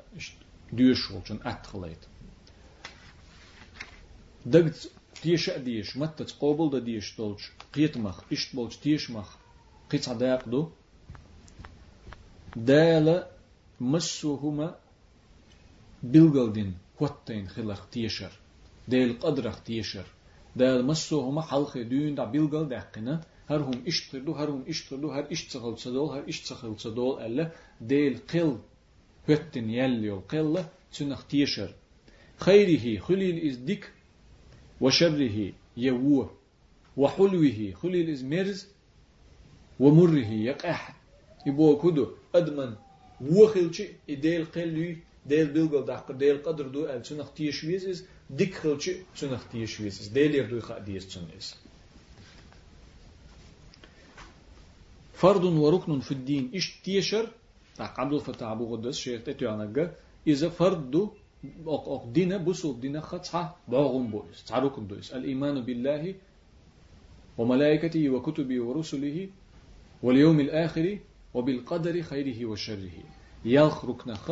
[0.74, 2.06] ديش وشن أتخليت
[4.46, 4.90] دقت
[5.24, 9.36] ديش ديش متى تقابل دا ديش دولش قيت مخ إشت بولش ديش مخ
[9.92, 10.70] قيت عداق دو
[12.56, 13.26] دال
[13.82, 14.76] مسوهما
[16.04, 18.32] بلغلدين قوتين خلق تيشر.
[18.88, 20.06] ديل قدرخ تيشر.
[20.56, 25.78] دال مسوهما حلق دون دا بلغل دقنا هر هم اشتردو هر هم اشتردو هر اشتغل
[25.78, 27.52] صدول هر اشتغل صدول ألا.
[27.82, 28.58] ديل قل
[29.30, 31.74] هتن يلي القلة تنخ تيشر.
[32.38, 33.92] خيره خليل إز ديك
[34.82, 36.32] وشره يوه
[36.98, 38.68] وحلوه خليل إز مرز
[39.80, 40.96] ومره يقح.
[41.46, 42.76] يبو كدو أدمن
[43.30, 48.96] وخلشي ديل قلوي ديل بلغل دقر ديل قدر دو أل تنخ تيشويز إز ديك خلشي
[49.20, 51.54] تنخ تيشويز إز ديل يردو خا ديس تنخ
[55.14, 57.30] فرض وركن في الدين إيش تيشر
[57.80, 59.96] عبد الفتاح أبو غدس شيخ تتيانجا
[60.28, 60.96] إذا فرض
[61.68, 66.16] أق أق دينا بسوب دينا خطحة باغم بويس تعركم دويس الإيمان بالله
[67.38, 69.30] وملائكته وكتبه ورسله
[70.04, 70.98] واليوم الآخر
[71.34, 72.92] وبالقدر خيره وشره.
[73.46, 74.32] يخرك نخ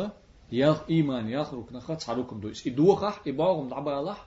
[0.52, 4.26] يخ إيمان يخرك نخ تعركم دويس إدوخح إباغم دعبالح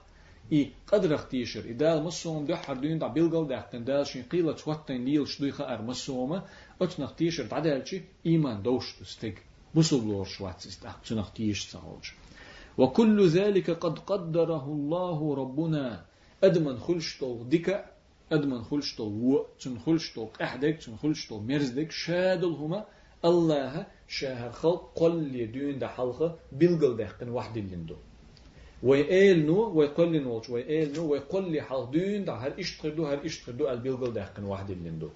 [0.52, 5.28] إي قدر اختيشر إدال مسوم ده حردين دا بيلغل ده دال شين قيلة توتين ليل
[5.28, 6.42] شدويخة أر مسومة
[6.82, 9.34] أتش نختيشر تعدالشي إيمان دوش تستيق
[9.74, 12.10] بسول لور شواتس ده نختيش تهوج
[12.78, 16.04] وكل ذلك قد قدره الله ربنا.
[16.44, 17.93] أدمن خلشتو ديكا.
[18.32, 22.84] أدمن خلشتو و تن خلشتو أحدك تن خلشتو مرزدك شادلهما
[23.24, 27.96] الله شاهر خلق قل دون ده حلقة بيلغل ده قن واحد اللندو
[28.82, 33.22] ويقال نو ويقول لي نوش ويقال نو ويقول لي حالدين دا هر إيش تقدو هر
[33.24, 35.08] إيش تقدو البيلغل داخل واحد اللندو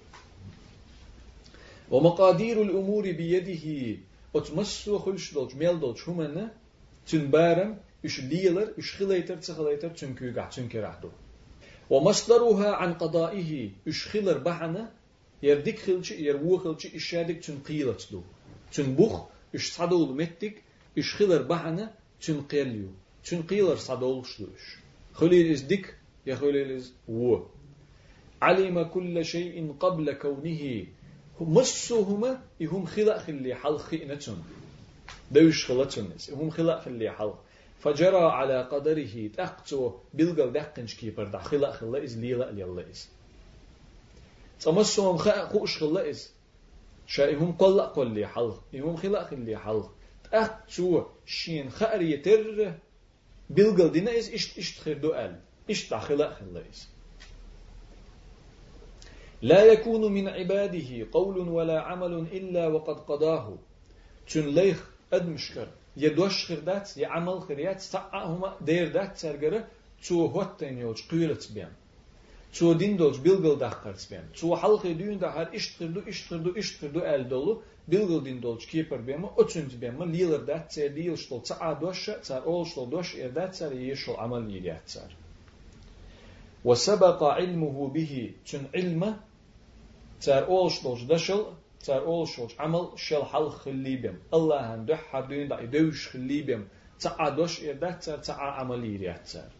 [1.91, 3.97] ومقادير الأمور بيده
[4.35, 6.51] أتمسو خلش دولش ميل دولش همنا
[7.07, 11.09] تنبارم إش ديلر إش خليتر تخليتر تنكو قاع تنكرعدو
[11.89, 14.91] ومصدرها عن قضائه إش خلر بحنا
[15.43, 18.21] يردك خلش يروو خلش إشادك تنقيلت دو.
[18.71, 19.25] تنبخ
[19.55, 20.63] إش صدول متك
[20.97, 22.89] إش خلر بحنا تنقيليو
[23.23, 24.77] چون قيلر صدول شلوش
[25.13, 27.37] خليل إز ديك يا خليل إز و
[28.41, 30.85] علم كل شيء قبل كونه.
[31.41, 34.43] مسهما يهم خلق خلي حل خئنتون
[35.31, 37.33] دوش خلتون هم خلق خلي حل
[37.79, 43.09] فجرى على قدره تقتو بلغل دقنش كيبر دا خلق خلا إز ليلا ليلا إز
[44.59, 46.33] تمسهم خوش خلا إز
[47.07, 49.83] شايهم قلق قلي حل يهم خلق خلي حل
[50.23, 52.73] تقتو شين خأر يتر
[53.49, 55.39] بلغل دينا إس إشت إشت خير دؤال
[55.69, 56.89] إشت داخل خلائس
[59.41, 63.57] لا يكون من عباده قول ولا عمل إلا وقد قضاه.
[64.33, 65.67] تون ليخ أدمشكر
[65.98, 69.60] يدوش خردات يعمل خريات هما دير دات سرگره
[70.04, 71.72] تو هوتين يوج قيلت بيان
[72.54, 76.58] تو دين دولج بلغل داخرت بيان تو حلقه düğün da her iş tırdı iş tırdı
[76.58, 81.40] iş tırdı el dolu bilgildin dolç keper bema ötüncü bema liler da tse dil ştol
[81.42, 85.02] tsa adoş tsa ol ştol doş erda tsa yeşol amal yiyat tsa
[86.68, 88.12] وسبق علمه به
[88.48, 89.10] تن علمه
[90.24, 91.42] تار اول شلوش دشل
[91.85, 96.67] تار اول شلوش عمل شل حل خليبم الله هن دح حدين دا يدوش خليبم
[96.99, 99.51] تسع دوش إردا تسع عمل يريات تسار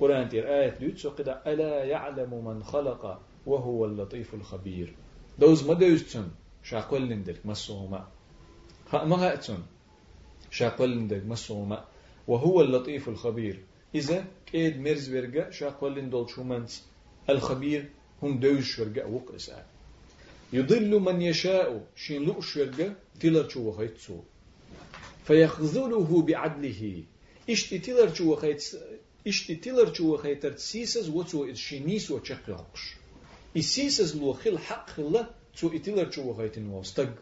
[0.00, 4.94] قرآن تير آية لوت سقدا ألا يعلم من خلق وهو اللطيف الخبير
[5.38, 6.28] دوز ما دوز تن
[6.62, 8.08] شاقولندك مسوما
[8.92, 9.66] ما هاتون
[10.50, 11.84] شاقولندك مسوما
[12.28, 13.64] وهو اللطيف الخبير
[13.94, 16.70] إذا كيد مرز ورقة شاقولندول شومنت
[17.30, 17.90] الخبير
[18.22, 19.66] هم دوش ورقة وقرسا
[20.52, 21.86] يضل من يشاء.
[21.96, 24.20] شين لؤش ورقة تلر شو وخيتسو
[25.26, 27.02] فيخذله بعدله.
[27.50, 28.62] اشتي تلر شو وخيت
[29.26, 32.94] اشتي تلر شو وخيتر سيسز وتو شينيس وتشقيقش
[33.56, 34.90] إسيسز لو خل حق
[36.38, 37.12] heitin was tag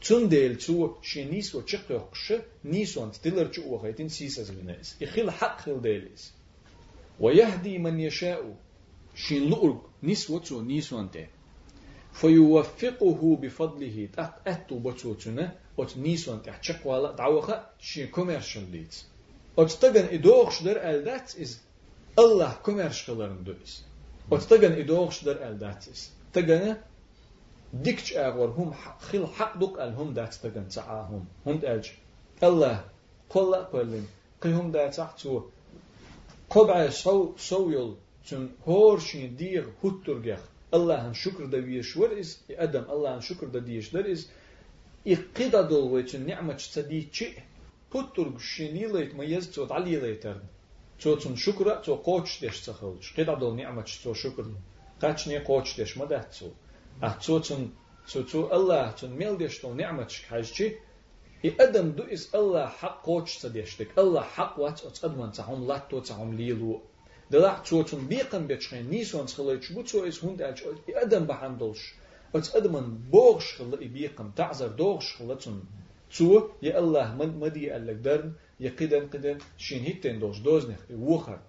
[0.00, 5.64] zum del zu shenis wo chqoqsh nis und tiler zu heitin sisas linas ikhil haq
[5.64, 6.32] khil delis
[7.20, 8.56] ويهدي من يشاء.
[9.14, 11.26] شين لؤرق نسوة ونيسوانته
[12.14, 19.06] فيوفقه بفضله تأك أتو بتوتنا أت نيسون تحتشق ولا دعوة شي كوميرشال ليتس
[19.58, 21.60] أت تجن إدوخش در ألدات إز
[22.18, 23.84] الله كوميرشالرن دويس
[24.32, 26.10] أت تجن إدوخش در ألدات إز.
[26.32, 26.76] تجن
[27.74, 31.58] ديكش أغور هم خل حق دق الهم دات تجن تعاهم هم.
[31.58, 31.92] دأج.
[32.42, 32.84] الله
[33.28, 34.06] كل قلن
[34.40, 35.42] قيهم دات تحتو
[36.50, 37.94] قبع سو سويل
[38.30, 44.04] تن هورشين دير هوترجخ Allah'ın şükür de viyeş var is, adam Allah'ın şükür de diyeşler
[44.04, 44.26] is,
[45.04, 47.34] iqida dolva için ni'met sadiyçi,
[47.90, 50.44] puttur güşşin yılayt mayaz çot al yılaytardı.
[50.98, 53.14] Çotun şükra, çot koç deş çakılış.
[53.14, 54.46] Qida dol ni'met çot şükür.
[55.00, 56.52] Kaç ne koç deş madat çot.
[57.02, 57.74] Ah çotun
[58.06, 60.78] çotu Allah çun mel deş dol ni'met şkajçi,
[61.42, 63.98] i e, adam du is Allah hak koç sadiyştik.
[63.98, 66.80] Allah hak vat ot adman tahum lat tot tahum lilu.
[67.31, 71.93] دلع توتن بيقن بيتشخين نيسون سخليتش بوتسو إس هون دالش أدم بحندلش
[72.35, 75.63] أتس أدمن بوغش خلا بيقن تعذر دوغش خلتن
[76.17, 81.39] تو يا الله من مدي قالك درن يا قدن قدن شين هيتين دوش دوزنخ وخر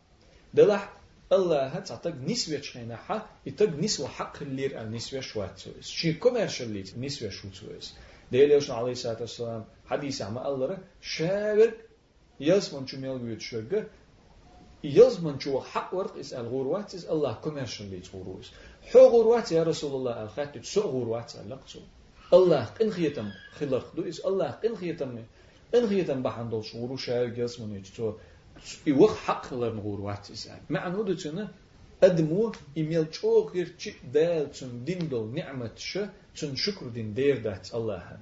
[0.54, 0.88] دلع
[1.32, 6.14] الله هات عطاك نسوة شخينا حا يتاك نسوة حق اللير ال نسوة شوات سويس شين
[6.14, 7.94] كوميرشال ليت نسوة شو سويس
[8.32, 11.70] ديليوش عليه الصلاة والسلام حديث عما الله شاور
[12.40, 13.84] يسمن شو ميل بيوت شوغر
[14.85, 18.51] يزمن شو حق ورق إس الغروات إس الله كوميرشن ليت غروس
[18.91, 21.79] حو غروات يا رسول الله الخات سو غروات لقتو
[22.33, 25.17] الله قن خيتم خلق دو إس الله قن خيتم.
[25.75, 28.13] إن خيتم بحندل شغورو شاي يزمن يجتو
[28.87, 31.51] يوخ حق لرن غروات إس معنى دو تنا
[32.03, 36.05] أدمو إميل شو غير تشي دال تن دين دول نعمة شو
[36.37, 38.21] تن شكر دين دير دات الله هن.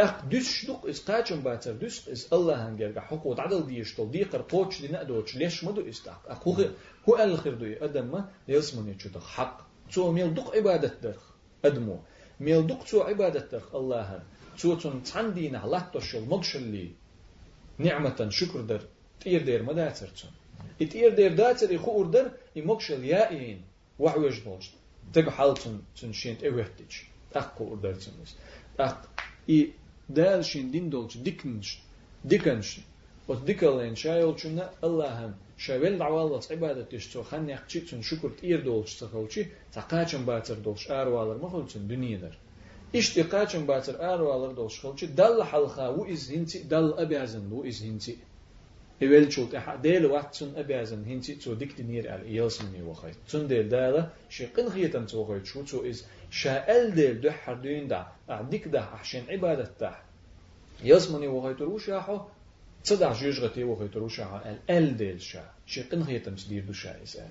[0.00, 4.42] أخ دوس شدوق اس قاچم باتر دوس اس الله هنجرجع حقوق عدل ديشتل دي قر
[4.42, 6.64] قوتش دي نقدوش ليش مدو استاق أخ هو
[7.08, 7.84] هو الخير دوي.
[7.84, 9.66] أدم ما يسمن يشد حق.
[9.92, 11.20] تو ميل دق عبادة دخ
[11.64, 12.00] أدمو.
[12.40, 14.22] ميل دق تو عبادة دخ الله
[14.58, 16.92] تو تن تندين على تشل مغشلي
[17.78, 18.80] نعمة شكر در.
[19.20, 20.28] تير دير ما داتر تن
[20.82, 23.64] اتير دير داتر يخو اردر يمغشل يائين.
[23.98, 24.70] وعوج بولش
[25.12, 26.92] تق حالتن تن شينت اوهتج
[27.34, 27.96] أخ قو اردر
[30.16, 31.70] dēļ dindolçu, dikniņš,
[32.30, 32.72] dikanš.
[33.28, 38.64] Ot dikalēn şay olçunda Allah'ım şayvel davalat ibadet iş so han yakçı çün şükür ir
[38.64, 42.38] dolç sakavçı taqaçın batır dolç arvalar mı holçun dünyadır.
[42.92, 47.82] İşte qaçın batır arvalar dolç holçı dal halha u iz hinti dal abiyazın bu iz
[47.84, 48.16] hinti.
[49.02, 49.52] Evvel çult
[49.84, 54.74] del vatsın abiyazın hinti to dikti nir al yelsin mi vakay tun del dala şıkkın
[54.74, 59.70] hiyetan to vakay çu to iz شاءل دل ده حردين دا أعديك ده عشان عبادة
[59.80, 59.92] ده
[60.84, 62.20] يزمني وغاية روشاحو
[62.84, 64.38] تصدع جيجغتي وغاية روشاحو
[64.70, 67.30] ال دل شا شقن هي تمسدير دو شا إسال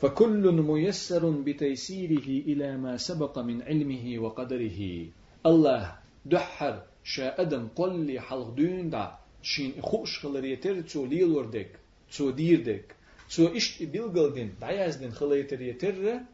[0.00, 5.06] فكل ميسر بتيسيره إلى ما سبق من علمه وقدره
[5.46, 5.94] الله
[6.26, 11.70] دحر شا أدم قل لي حلق دون دا shin xulariyeter zu lilurdek,
[12.10, 12.84] zu dirdek,
[13.28, 16.26] zu ist bilgeldin, dayazdin xulariyeterre,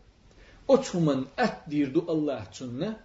[0.68, 2.96] otuman at dirdu Allah tunne,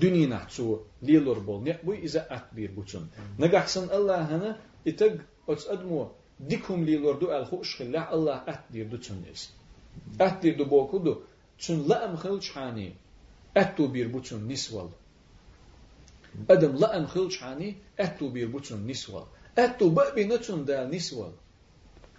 [0.00, 1.62] dünina zu lilur bol.
[1.62, 3.08] Ne bu ize at bir buçun.
[3.38, 6.12] Ne gahsın Allah'ını itag ots admu
[6.50, 9.50] dikum lilurdu el xuşxilla Allah at dirdu tunnes.
[10.20, 11.22] At dirdu bokudu.
[11.58, 12.92] Çün la emxil çhani.
[13.56, 14.88] Attu bir buçun nisval.
[16.48, 19.24] Adam la'em khilçani etu bir buçun nisva.
[19.56, 21.28] Etu ba'bi nuçun da nisva.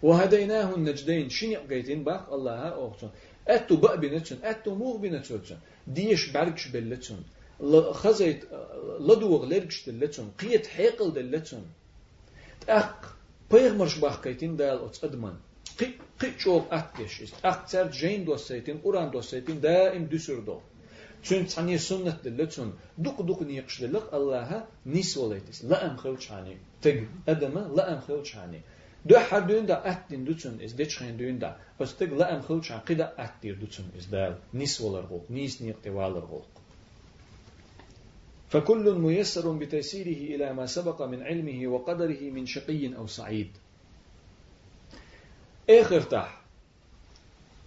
[0.03, 1.29] Ve hedeynahu necdeyn.
[1.29, 3.11] Şini gaytin bak Allah'a oqçun.
[3.47, 4.39] Etu ba'bi nuçun.
[4.43, 5.57] Etu muğbi nuçun.
[5.95, 7.19] Diyeş bergç belleçun.
[8.01, 8.43] Xazayt
[9.07, 10.27] laduğ lergç delleçun.
[10.37, 11.63] Qiyet hayqıl delleçun.
[12.67, 13.17] Ak
[13.51, 15.35] peyğmərş bak gaytin dal otsadman.
[15.77, 15.87] Qi
[16.19, 17.35] qi çoq at deşist.
[17.43, 20.51] Ak ser jayn dostaytin, uran dostaytin daim düşürdü.
[21.23, 26.97] چون تاني سنة دلتشن دوق دوق نيقش دلق الله نيس وليتس لا ام خلچاني تگ
[27.27, 28.61] ادمه لا ام خلچاني
[29.05, 31.55] دو حدون دا اتين دوتون از دچ خين دون دا.
[31.81, 36.25] استق لا ام خلچ عقيدة اتير دوتون از دال نيس ولر غوق نيس نيقتي والر
[36.25, 36.47] غوق
[38.49, 43.51] فكل ميسر بتيسيره إلى ما سبق من علمه وقدره من شقي أو سعيد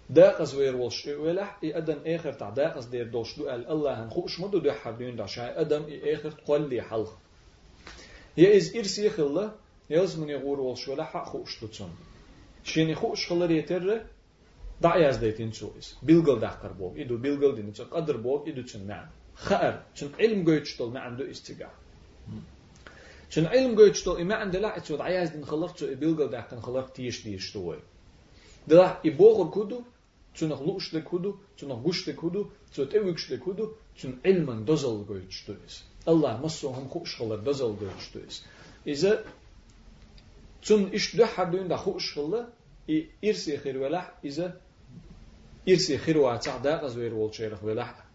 [0.09, 3.95] Daqas weer wil shu welah i adan eger ta daqas der dol shdu al Allah
[3.95, 7.11] han khush mudu de habdun da sha adam i eger qolli halq.
[8.37, 9.55] Ya iz irsi khilla
[9.89, 11.91] yaz mun yghur wal shu welah khush tutsun.
[12.63, 13.97] Shini khush khillar yeterri
[14.81, 15.97] da yaz deytin su is.
[16.07, 16.91] Bilgal daqar bol.
[16.95, 19.09] Idu bilgal din chu qadr bol idu chun ma'an.
[19.35, 21.69] Khar chun ilm goych tol ma'an du istiga.
[23.31, 26.59] Chun ilm goych tol ma'an de la'at su da yaz din khillar chu bilgal daqan
[26.65, 27.61] khillar tiyish tiyish tu.
[28.67, 29.83] Da i bogur kudu
[30.39, 33.71] كودو تنخ لوش لكودو تنخ غش لكودو تتوكش لكودو
[34.01, 35.73] تن علما دزل goytstuis
[36.07, 38.35] الله مسو هم خوش خلر دزل goytstuis
[38.87, 39.25] إذا
[40.61, 42.47] تن إش ده حدون ده خوش خلر
[43.23, 44.61] إرسي خير ولح إذا
[45.69, 48.05] إرسي خير واتع دا غزوير والشيرخ ولح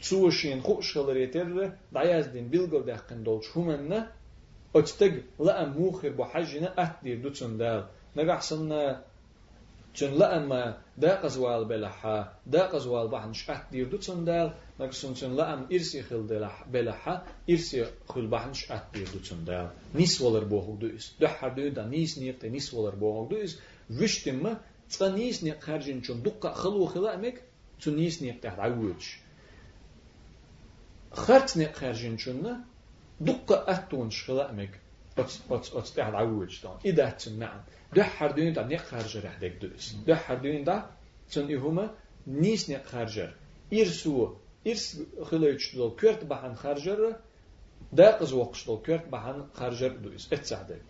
[0.00, 4.12] تسوشين خوش خلر يتر دعياز دين بيلغل دهقن دولش همنا
[4.76, 8.96] أتتق لا موخر بحجنا أهدير دوتن دال نقحسن
[9.93, 15.67] چون لأن دا قزوال بلحا دا قزوال بحن شحت دير دوتن دال نقصن چون لأن
[15.71, 16.23] إرسي خل
[16.71, 21.85] بلحا إرسي خل بحن شحت دير دوتن دال نيس ولر بوغ دويس دحر دو دا
[21.85, 23.59] نيس نيرت نيس ولر بوغ دويس
[24.01, 24.57] وشتم
[24.89, 27.43] تسا نيس نيق خارجين چون دقا خلو خلا أمك
[27.79, 29.03] چون نيس نيق تحت عوج
[31.11, 32.63] خرت نيق خارجين چون
[33.21, 34.79] دقا أهتون شخلا أمك
[35.17, 37.63] أتس تحت عوج دون إذا تنعم
[37.95, 40.89] ده هر دوین دا نیق خرجر دک دوست ده هر دوین دا
[41.29, 41.89] چون ایهما
[42.27, 43.33] نیس نیق خرجر
[43.69, 44.85] ایرسو ایرس
[45.23, 47.15] خلایچ دل کرد بهان خرجر
[47.93, 50.87] ده قز وقش دل کرد بهان خرجر دوست اتسعدك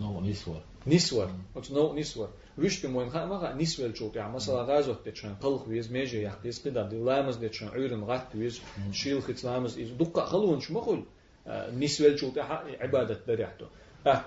[0.00, 2.28] نو نسور نسور ات نو نسور
[2.58, 6.88] وش تموين خا ما نسول شوت يعني مثلا غازوت دچن قلق ويز ميجي يحقيس قدا
[6.88, 8.60] دي لامز دچن عيرن غات ويز
[8.92, 11.04] شيل خت لامز إز دقة خلون شو مقول
[11.47, 12.37] نسول شوت
[12.81, 13.67] عبادة دريحته
[14.07, 14.21] أه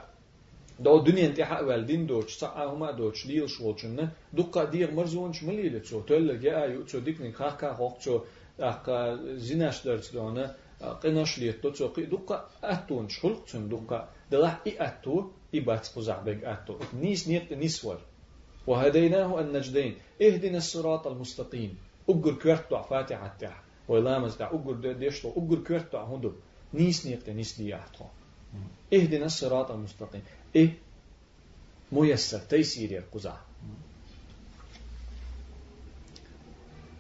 [0.81, 5.79] دو دنيا انت حق والدين دوش ساعة هما دوش ليل شوالشنا دقة دير مرزونش مليلة
[5.79, 6.01] تسو.
[6.01, 8.21] تل جاء يو تسو ديكني خاخ كا خوك تسو.
[8.61, 8.91] أق
[9.35, 10.55] زيناش درس دونا
[11.03, 11.89] قناش ليت تسو.
[11.89, 17.29] قي دقة أتون شخلق تسو دقة دلح إي أتو إي بات قزع بيج أتو نيس
[17.29, 17.99] نيت نسور
[18.67, 21.79] وهديناه النجدين إهدنا الصراط المستقيم.
[22.11, 25.33] أجر كرت فاتحة تاع ولامز تاع أجر ديشتو.
[25.37, 26.33] أجر كرت هندو.
[26.75, 28.05] نيس نيت نيس دي أحتو
[28.93, 30.23] اهدنا الصراط المستقيم.
[30.57, 30.79] إيه؟
[31.93, 33.37] ميسر تيسير القزع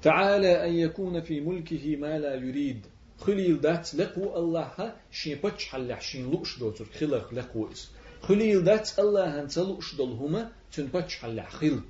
[0.02, 2.86] تعالى أن يكون في ملكه ما لا يريد.
[3.20, 6.84] خليل دات لقو الله شين بتش حل شين لوش دوتر.
[6.84, 7.88] خلق لقو إس.
[8.22, 11.80] خليل دات الله هن تلوش دل هما تن بتش حل خل.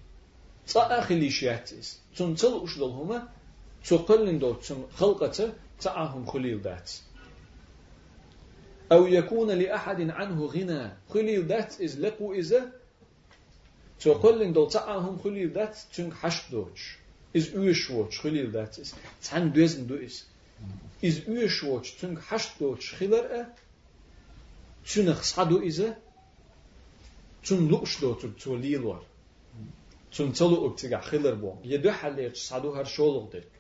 [0.66, 3.28] تا خلي شياتس تن تلوش دل هما
[3.84, 6.90] تقلن دوت تن خلقته تعاهم خليل دات.
[8.92, 10.90] أو يكون لأحد عنه غنى.
[11.08, 12.72] خليل ذات إز لقو إذا
[14.00, 16.98] تقول إن دول تعاهم خليل ذات تنك حشد دوش
[17.36, 20.24] إز أوش ووش خليل ذات إز تان دوزن دو إز
[21.04, 23.46] إز أوش ووش تنك حشد دوش خلر أ
[24.94, 25.96] تنك صدو إذا
[27.44, 29.02] تن لقش دو تو ليل ور
[30.12, 33.52] تن تلو أبتغى خلر بو يدو حليت صدو هر شولغ ديك.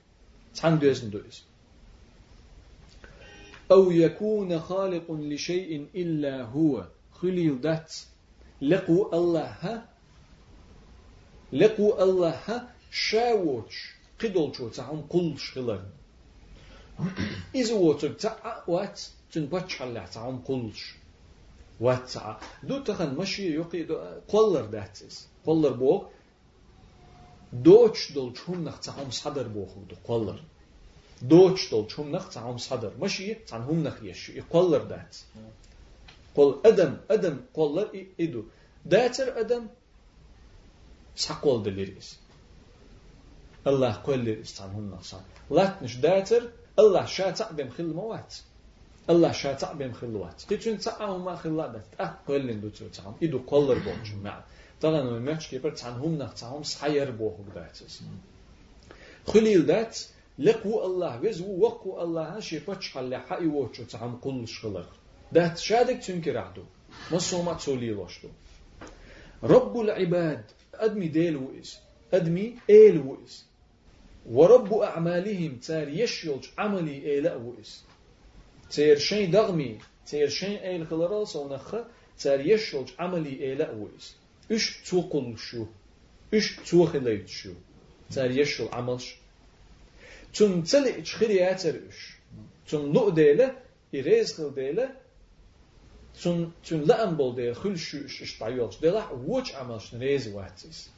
[0.54, 1.42] تان دوزن دو إز
[3.72, 6.86] أو يكون خالق لشيء إلا هو.
[7.12, 7.94] خليل دات
[8.62, 9.82] لقوا الله.
[11.52, 12.68] لقوا الله.
[12.90, 15.82] شاوش قدول شو تعم قل شغلر
[17.54, 19.02] إذا وتر تع وات
[19.32, 20.94] تنبتش الله تعم قلش
[21.80, 23.82] وات تع دو تخن مشي يقي
[24.28, 26.06] قلر داتس قلر بوك
[27.52, 30.40] دوتش دول شون نخ تعم صدر بوك دو قلر
[31.22, 34.28] دوتش دول شوم نخ تعم صدر ماشي عن هم نخ يش.
[34.28, 35.16] يقولر دات.
[36.34, 38.44] قول أدم أدم قولر إدو.
[38.86, 39.66] داتر أدم
[41.16, 42.18] سقول دليريس.
[43.66, 46.48] الله قول استعن هم نخ صار لاتنش داتر
[46.78, 48.34] الله شاتع بهم خل موات.
[49.10, 53.78] الله شاتع بهم خلوات تيجون تعاهم ما خلات أه قول لين دو تعاهم إدو قولر
[53.78, 54.44] بوش مع.
[54.80, 58.02] طبعا ما ماتش كيبر تعن هم نخ تعاهم صحير بوه داتس.
[59.26, 59.98] خليل دات
[60.38, 64.86] لقو الله وزو وقو الله شي بتش حل حي وچو تعم قل شغلر
[65.32, 66.64] ده شادك تنكر عدو
[67.12, 68.28] ما سوما تسولي لوشتو
[69.42, 71.78] رب العباد أدمي ديل وإس
[72.14, 73.44] أدمي إيل وإس
[74.30, 77.84] ورب أعمالهم تار يشيلج عملي إيلا وإس
[78.70, 81.74] تير شين دغمي تير شين إيل خلرال سونخ
[82.22, 84.16] تار يشيلج عملي إيلا وإس
[84.52, 85.66] إش توقل شو
[86.34, 87.52] إش توخليت شو
[88.10, 89.16] تار يشيل عملش
[90.34, 92.16] تون تلي اتشخري اترش
[92.68, 93.56] تون لو ديله
[93.94, 94.90] إريز خل ديله
[96.22, 100.90] تون تون لأم بول ديل خل شو إش إش تعيوش ديلا ووش عملش ريز واتيس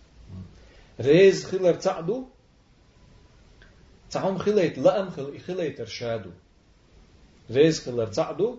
[1.01, 2.27] ريز خلر تعدو.
[4.11, 6.31] تعهم خليت لأم خل خليت إرشادو
[7.51, 8.59] ريز خلر تعدو.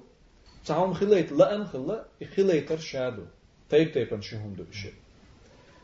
[0.65, 2.03] تعهم خليت لأم خل
[2.35, 3.23] خليت إرشادو
[3.69, 4.93] تيب تيب شهم دو بشي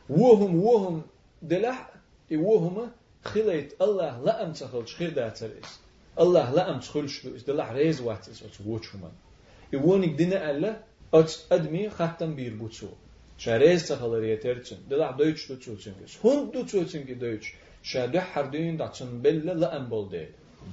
[0.10, 1.02] وهم وهم
[1.42, 1.94] دلح
[2.32, 2.92] وهم
[3.32, 5.71] خليت الله لا أم تخل شخير دا تريس
[6.23, 9.11] الله لا أم تخل شلو إس دلح ريز واتس واتس ووتشوما
[9.73, 10.71] إيوانك دينا ألا
[11.13, 12.89] ادمی أدمي خاتم بير بوتسو
[13.38, 17.47] شاريز تخل ريترتن دلح دويتش دو تشوتنجس هون دو تشوتنجي دويتش
[17.84, 20.25] شادو حردين داتن بل لا بول بولدي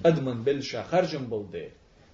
[0.06, 1.68] ادمن بل شا خرجن بولدي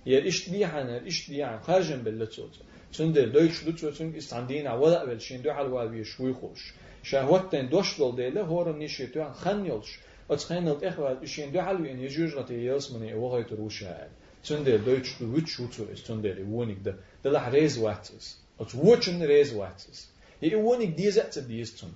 [0.06, 4.92] يا إش ديعن إش ديعن خرجن بلا تشوتن چون در دویچ دو چون استاندین اول
[4.94, 6.72] اول شین دو حلوا وی خوش
[7.02, 9.98] شهوت دن دوش دل دل هورم نیشه تو خن یولش
[10.30, 14.08] يلش اتخينل اخوات شين دو حلو ان يجوج غتي يلسمني وغيت روشا
[14.44, 18.74] تن دل دويش لو ويتش شوتو است تن دل وونيك ده دل ريز واتس ات
[18.74, 20.08] ووتشن ريز واتس
[20.42, 21.92] يي وونيك ديزات ديستون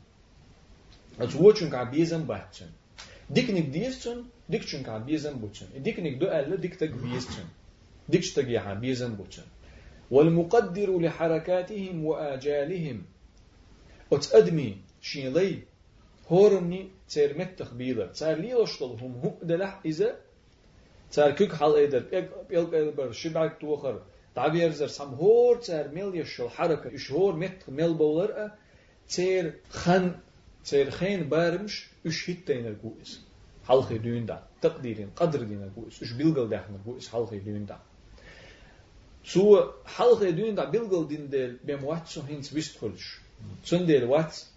[1.21, 2.67] ات ووتشن كا بيزن باتشن
[3.31, 7.45] ديكنيك ديستون ديكشن كا بيزن بوتشن ديكنيك دو ال ديك تك بيستون
[8.09, 9.43] ديكش تك يا بيزن بوتشن
[10.11, 13.03] والمقدر لحركاتهم وآجالهم
[14.13, 15.63] أتأدمي شيلي
[16.29, 18.13] horenni cermet takbida.
[18.15, 20.17] Cer lilo shtal hum hu delah ize
[21.11, 22.03] cer kük hal eder.
[22.51, 23.97] Elk elber şibak tuğar.
[24.35, 28.51] Tabir zer sam hor cer mel yeşul haraka iş hor met mel bowlar
[29.09, 30.17] cer khan
[30.65, 33.21] cer khin barmış üç hit dener guis.
[33.65, 36.03] Halkı düğünde takdirin kadr dine guis.
[36.03, 37.75] Üç bilgel dehner guis halkı düğünde.
[39.23, 43.21] Su halkı düğünde bilgel dinde bemuat so hins wistfulş.
[43.63, 44.54] Sundel wat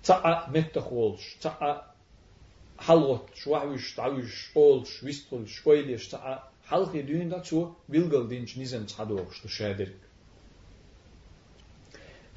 [0.00, 1.84] وات تاع متخولش تاع
[2.78, 9.40] حلوت شواوش تعوش اولش ويستخلش ويلش تاع حلقة دين دا سو بيلقل دينش نيزن تحدوش
[9.40, 9.88] تشادر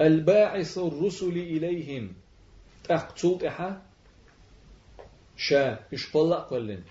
[0.01, 2.13] الباعث الرسل إليهم
[2.83, 3.81] تقتلت إحا
[5.37, 6.83] شا إشقلا قلن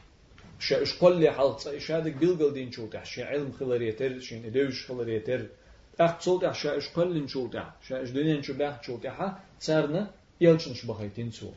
[0.58, 5.46] شا إشقلا حلقة إشادك بيلقل دين شوتح شا علم خلريتر شين إدوش خلريتر
[6.00, 11.50] أقتلت شا إشقلن شوتح شا إشدنين شوتح سارنا يلشنش بغيتين سو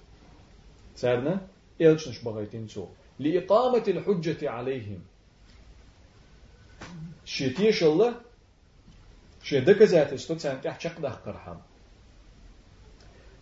[0.95, 1.35] سارنا؟
[1.79, 2.85] يلشنش بغيتين سو
[3.19, 5.01] لإقامة الحجة عليهم.
[7.25, 8.11] شيتيش الله؟
[9.43, 11.59] شيدك ذات استوتسان تحشق ده قرحم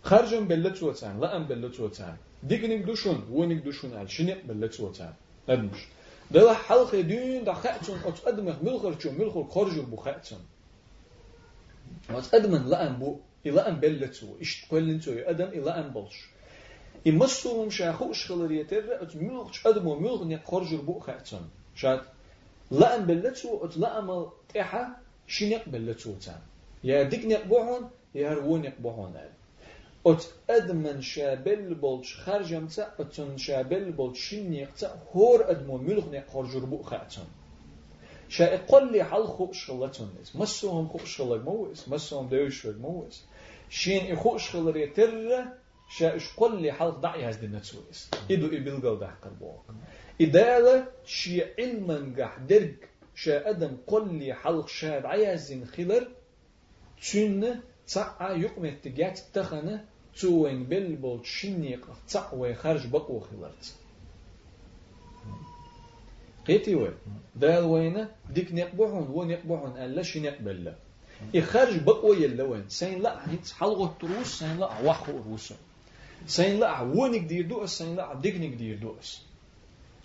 [0.02, 5.14] خرجن بلت وتان ام بلت وتان ديكنك دوشون ونك دوشون على شنق بلت وتان
[5.48, 5.82] ندمش.
[6.30, 10.44] ده حلقة دين ده خأتون أت أدمه ملخر شو ملخر خرج بو خأتون.
[12.10, 15.88] أت أدمن لا ام بو إلا ام بلت سو إيش كل سو أدم إلا ام
[15.90, 16.16] بلش
[17.06, 22.02] يمسوهم شاخوش خلريتر أت ملخ أدمه ملخ نق خرج بو خاتون شاد؟
[22.70, 26.40] لا ام بلت سو أت لا ام تحا شنق بلت سو تان
[26.84, 29.14] يا ديك نقبوهن يا هرون نقبوهن
[30.06, 36.24] أت أدمن شابل بولش خرجم تا أتن شابل بولش شنيق تا هور أدمو ملغ نه
[36.32, 37.28] خرجر بو خاتن
[38.28, 43.22] شا إقل لي حل خو شغلتون نس مسوهم خو شغلك موس مسوهم دوش موس
[43.70, 45.44] شين إخو شغل يتر
[45.88, 49.64] شا إشقل لي حل ضعي هز دنتسويس إدو ابلغل ده قربوك
[50.20, 52.74] إدالة شي علما قح درج
[53.14, 56.08] شا أدم قل لي حلق شاد عيازين خلر
[57.00, 59.84] تشن تسعى يقمت تجات تخنه
[60.20, 63.74] توين بلبل شنيق تعوي خرج بقو خلرت
[66.46, 66.94] قيتي وين؟
[67.36, 70.74] دال وين؟ ديك نقبحون و نقبحون ألا شي نقبل
[71.34, 75.52] يخرج بقو يلا وين سين لا هيت حلقة تروس سين لا وحو روس.
[76.26, 79.20] سين لا ونك دير دوس سين لا ديك نك دير دوس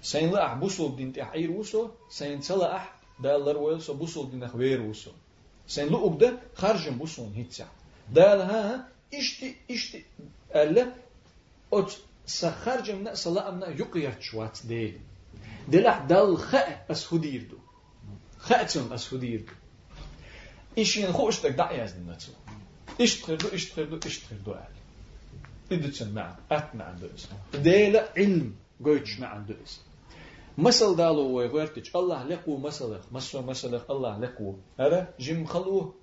[0.02, 4.82] سين لا بوسول دين تحير وسو سين تلا أح دال لرويل سو بوسول دين أخوير
[4.82, 5.12] وسو
[5.68, 7.66] سين لو أبدا خرج بوسول هيتسع
[8.14, 10.04] دال ها إشتي إشتي
[10.56, 10.94] ألا
[11.74, 11.92] أت
[12.26, 15.00] سخر جمنا صلاة أمنا يقير شوات ديل.
[15.68, 17.58] دلح دل خاء أسهدير دو
[18.40, 19.54] خاءتم أسهدير دو
[20.79, 22.33] إيشين خو اشتك دعي از نتو
[23.01, 24.75] اشتخر دو اشتخر دو اشتخر دو أهل
[25.73, 28.55] إدتشن معا أت مع دوس ديل علم
[28.85, 29.81] قويتش مع دوس
[30.59, 35.95] مثل دالو ويغيرتش الله لقو مثلك مسو مثلك الله لقو هذا جيم خلوه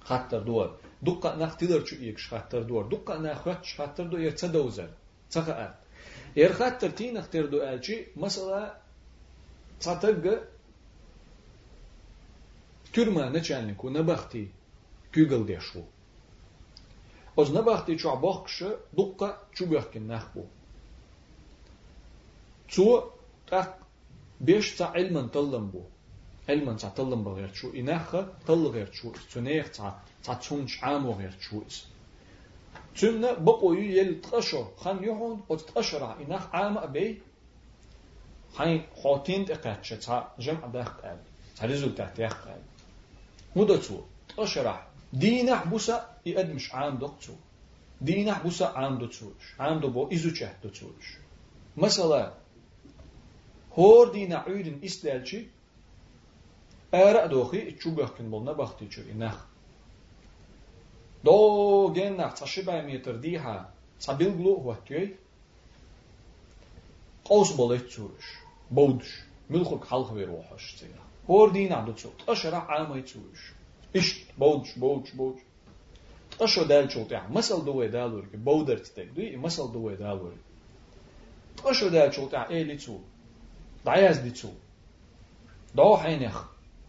[0.00, 4.90] خاطر دور دقة نختلر شو يكش خاطر دور دقة ناخوات خاطر دو يرتسا دوزر
[5.30, 5.74] تخا
[6.36, 8.76] ير خاطر تي نختر دو ألشي مثلا
[9.80, 10.42] تاتق
[12.94, 14.52] تürma начальнику набахти
[15.12, 15.84] күгел дешу.
[17.36, 20.46] Оз набахти чу абахкшы дукка чубахкин нахбу.
[22.68, 23.12] Цу
[23.46, 23.78] так
[24.38, 25.86] беш та илман таллам бу.
[26.50, 29.92] علما تعطلن بغير شو إناخ طل غير شو تنيخ تع
[30.24, 31.86] تعطونش عام وغير شو إس
[32.96, 37.22] تنا بقوا يل تقشر خان يهون وتتقشر إناخ عام أبي
[38.56, 41.18] حين خاطين تقاتش تع جمع داخ قال
[41.56, 42.48] تع ريزولتات داخ
[43.56, 44.66] قال مدتو تقشر
[45.12, 47.34] دينح بوسا يقدمش عام دكتو
[48.00, 51.06] دينح بوسا عام دكتوش عام دبو إزوچه دكتوش
[51.76, 52.32] مثلا
[53.78, 55.46] هور دينا عيدن إسلالشي
[56.92, 59.38] Ära dohi çubakın bolna bakti çu inah.
[61.24, 65.14] Do gennak taşıbay meter diha sabil glu huatyoy.
[67.30, 68.26] قوس بوليت تورش
[68.76, 69.10] بودش
[69.50, 71.13] ملخك حلق بيروحش تيا هور
[71.53, 73.53] دين عدو تسو تأشرع عامي تورش
[73.95, 75.41] إشت بودش بودش بودش
[76.39, 80.33] تأشو دال شو تيا مسل دوي دالور كي بودر تتك دوي مسل دوي دالور
[81.63, 82.99] تأشو دال شو تيا إيه لي تسو
[83.85, 84.51] دعياز دي تسو
[85.75, 86.43] دو حينخ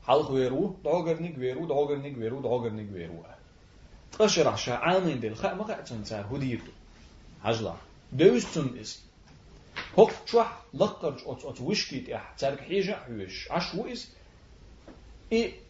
[0.07, 3.24] حلق ويرو دوغرنيك ويرو دوغرنيك ويرو دوغرنيك ويرو
[4.18, 6.72] تأشرع شا عامين دل خا مقع تنسار هديرتو
[7.45, 7.74] عجلا
[8.12, 9.07] دوستن ist
[9.99, 14.15] هوك تشوح لقرج أت أت وشكيت إح تارك حيجة حوش عش ويز
[15.31, 15.61] И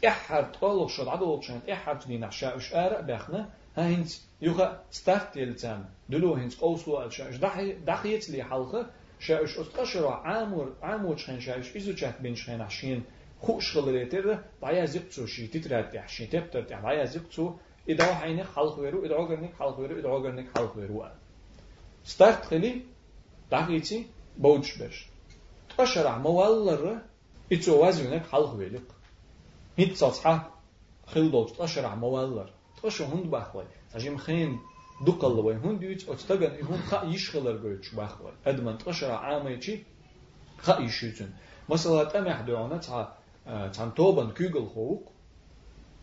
[0.00, 6.34] тяхар толук шол адолук шан тяхар дина ша шара бахна хайнц юха старт елцам дулу
[6.34, 7.26] хайнц қослу алша
[7.84, 8.86] дахиец ли халқы
[9.18, 13.04] ша уш усташра амур амур чхан ша уш изучат бен шхан ашин
[13.40, 19.26] хуш хылретер баязик цу ши титрат яхши тептер баязик цу идау хайне халқ веру идау
[19.26, 21.06] герник халқ веру идау герник халқ веру
[22.04, 22.84] старт хили
[23.48, 24.06] дахици
[24.36, 25.08] боучбеш
[25.76, 27.02] ташра маваллар
[27.50, 28.82] ицу вазюнек халқ велик.
[29.78, 30.50] إتو وازينك خلق ويلق هيت صفحة
[31.06, 32.50] خل دوت تقشر موالر
[32.82, 33.64] تقشر هند بخوي
[33.94, 34.58] تجيم خين
[35.06, 39.84] دقل وين هند يوت أتتجن هون خا يشخلر جوتش بخوي أدمن تقشر عاميتي
[40.58, 41.34] خا يشيتون
[41.68, 43.08] مثلا تمح دعونا تع
[43.68, 45.08] تع توبن كيغل خوك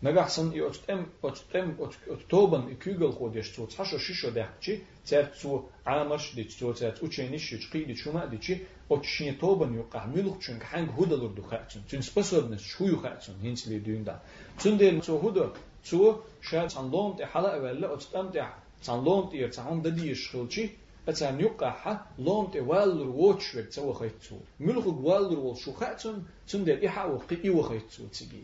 [0.04, 4.74] ნაგახსენ იოცტემ ოწტემ ოქტობენ იქიგელ ხოდეშ ცუ ცაშო შიშო დაჭი
[5.08, 5.52] ცერცუ
[5.92, 8.54] ამაშ დიჩ ცუ ცერცუ უჩენის შიჭყიდი ჩუმა დიჩი
[8.92, 14.14] ოჩშინე тобен იყა მილუხჩუნ ხანგ ჰუდალურ დუხაჩუნ ცუნ სპასორნეს შუიხაჩუნ ჰინცლი დიუნდა
[14.60, 15.44] ცუნდელ ცუ ჰუდო
[15.86, 16.00] ცუ
[16.46, 18.44] შა ცანლომ ტე ჰალა ეველა ოწტემ ტე
[18.84, 20.64] ცანლომ ტე ცაუნ დადი შხილჩი
[21.10, 21.92] აცან იყა ჰა
[22.26, 26.16] ლომ ტე ვალურ ვოჩვე ცუ ხაიცუ მილუხ გვალურ ვოლ შუხაჩუნ
[26.48, 28.42] ცუნდელ იჰა ვოხი იუხაიცუ ციგი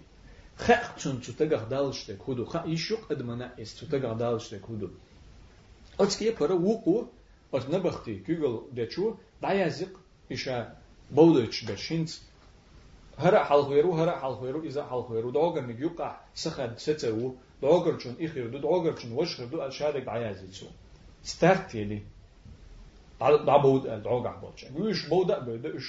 [0.57, 4.89] ხაყჩუნ ჩუთა გადალშტე ხუდო ხა იშო ყდმანა ეს ჩუთა გადალშტე ხუდო
[6.03, 6.97] ოჩკია ფორა უყუ
[7.57, 9.05] ორნა ბახტი გიგოლ დეჩუ
[9.45, 9.93] დაიაზიყ
[10.35, 10.57] იშა
[11.17, 12.11] ბოდოჩ გაშინც
[13.23, 16.09] ჰარა ჰალხუერუ ჰარა ჰალხუერუ იზა ჰალხუერუ დოგა მიგიუყა
[16.43, 17.27] სხად სეცეუ
[17.63, 20.67] დოგორჩუნ იხირდუ დოგორჩუნ ვაშხირდუ აშაдэг დაიაზიცუ
[21.31, 21.99] სტარტიელი
[23.49, 25.89] დაბოდ დოგა ბოჩა გუშ ბოდა ბედა იშ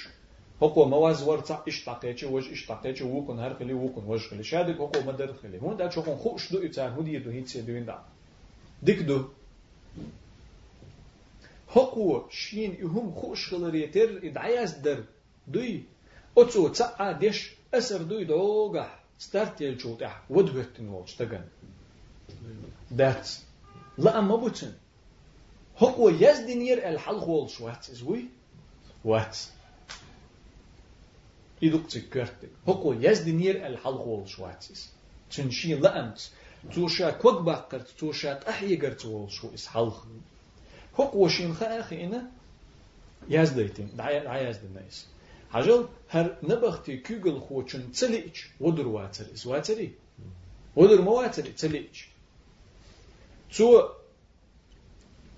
[0.62, 4.76] هو مواز ورتا إيش تقيتش وش إيش تقيتش وكن هر خلي وكن وش خلي شادك
[4.76, 7.98] هو مدر خلي هون دا شوكن خوش دو إتان هدي دو هيتسي دوين دا
[8.82, 9.24] ديك دو
[11.70, 15.04] هو شين يهم خوش خلر يتر إدعياز در
[15.48, 15.82] دوي
[16.38, 18.86] أتسو تسعى ديش أسر دوي دوغا
[19.18, 21.44] ستارت يلجو تح ودوهتن وش تغن
[22.90, 23.28] دات
[23.98, 24.72] لا أما بوتن
[25.78, 28.24] هو يزدنير الحلق والش وات إزوي
[29.04, 29.38] وات
[31.60, 32.50] idukcik körtig.
[32.66, 34.90] Hoko yazdinir el halgol schwarzis.
[35.30, 36.30] Tünshi la'amt.
[36.72, 40.04] توشا كوك باقرت توشا تحيقرت والشو إس حلخ
[41.00, 42.30] هوك وشين خاخي إنا
[43.28, 45.06] يازديتين دعا يازد الناس
[45.50, 49.92] حجل هر نبختي كوغل خوچن تليج ودر واتر إس واتري
[50.76, 52.02] ودر مواتر تليج
[53.56, 53.88] تو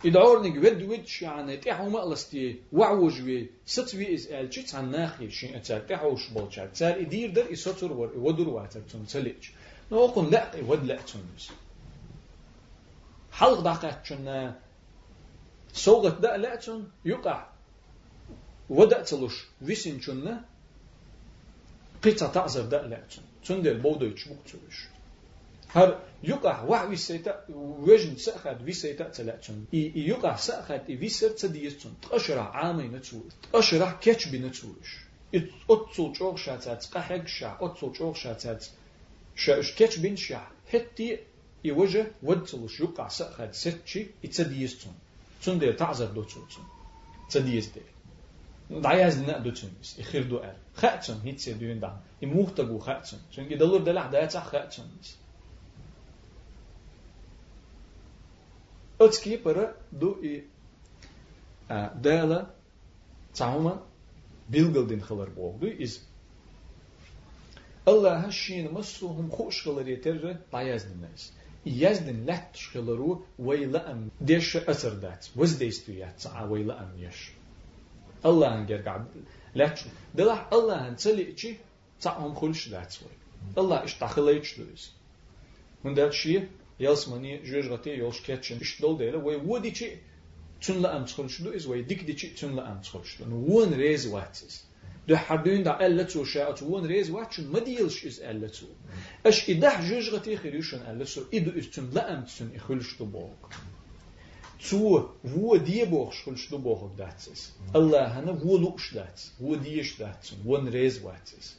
[0.04, 5.80] إدعورنك ود ود يعني تحو مقلستي وعوج وي ستوي إز ألشي تان ناخي شين أتار
[5.80, 9.50] تحوش بولشار تار إدير در إسوتر ور ودر واتر تون تليج.
[9.92, 11.50] نوقن لا ود لأ تونس
[13.32, 14.52] حلق دقات شن
[15.72, 17.46] سوغت دا لأ تون يقع.
[18.70, 20.40] ودا تلوش ويسين شن
[22.02, 23.24] قطع تعزر دا لأ تون.
[23.44, 24.95] تون دل بودو يتشبك تلوش.
[25.74, 29.64] هر يقع وح ويسيتا وجن سأخد ويسيتا تلاتشن.
[29.72, 34.96] يقع سأخد ويسر تديستن تقشرع عامي نتسول تقشرع كيتش بنتسولش
[35.70, 38.66] أتصل جوغ شاتات قحق شع أتصل جوغ شاتات.
[39.36, 41.18] شاش كيتش بن شع هتي
[41.64, 44.90] يوجه ودتلوش يقع سأخد ستشي يتديستن
[45.44, 46.62] تون دير تعزر دو تسولتن
[47.30, 47.96] تديست دير
[48.80, 53.80] دعياز لنا دو تنس يخير دو أر خاتن هيت سيدوين دا يموختقو خاتن شنجي دلور
[53.80, 54.84] دلع دايتا خاتن
[59.00, 60.44] Ötski para do i
[62.04, 62.46] dela
[63.34, 63.82] تعوما
[64.52, 65.90] bilgildin خلر بوغدو is
[67.88, 71.32] Allah هشين مسوهم خوش خلر يتر بايزن الناس
[71.66, 77.30] يزدن لات شخلرو ويلا أم ديش أثر دات وز ديستو يتسعى ويلا أم يش
[78.24, 79.06] الله هنجر قاعد
[79.54, 79.80] لات
[80.14, 81.54] دلح الله هنسلي إشي
[82.00, 82.96] تعهم خلش دات
[86.84, 89.90] Jalsmani ġuġgati jol xketxin ixtdol dela, u għudi ċi
[90.66, 93.28] tun la għamtħol xdu, iż għaj dikdi ċi tun la għamtħol xdu.
[93.32, 94.58] Nwun rez għatsiz.
[95.06, 98.68] Duħardun da għalletu xaħat wun rez għatxin ma dijilx iż għalletu.
[99.22, 103.56] Għax idaħ ġuġgati xirjuxan għalletu, idu iż tun la għamtħol iħul xdu bok.
[104.58, 107.52] zu wo die boch schon stu boch dat is.
[107.74, 111.54] Allah hana wo lux dat wo die is dat won rez wat is.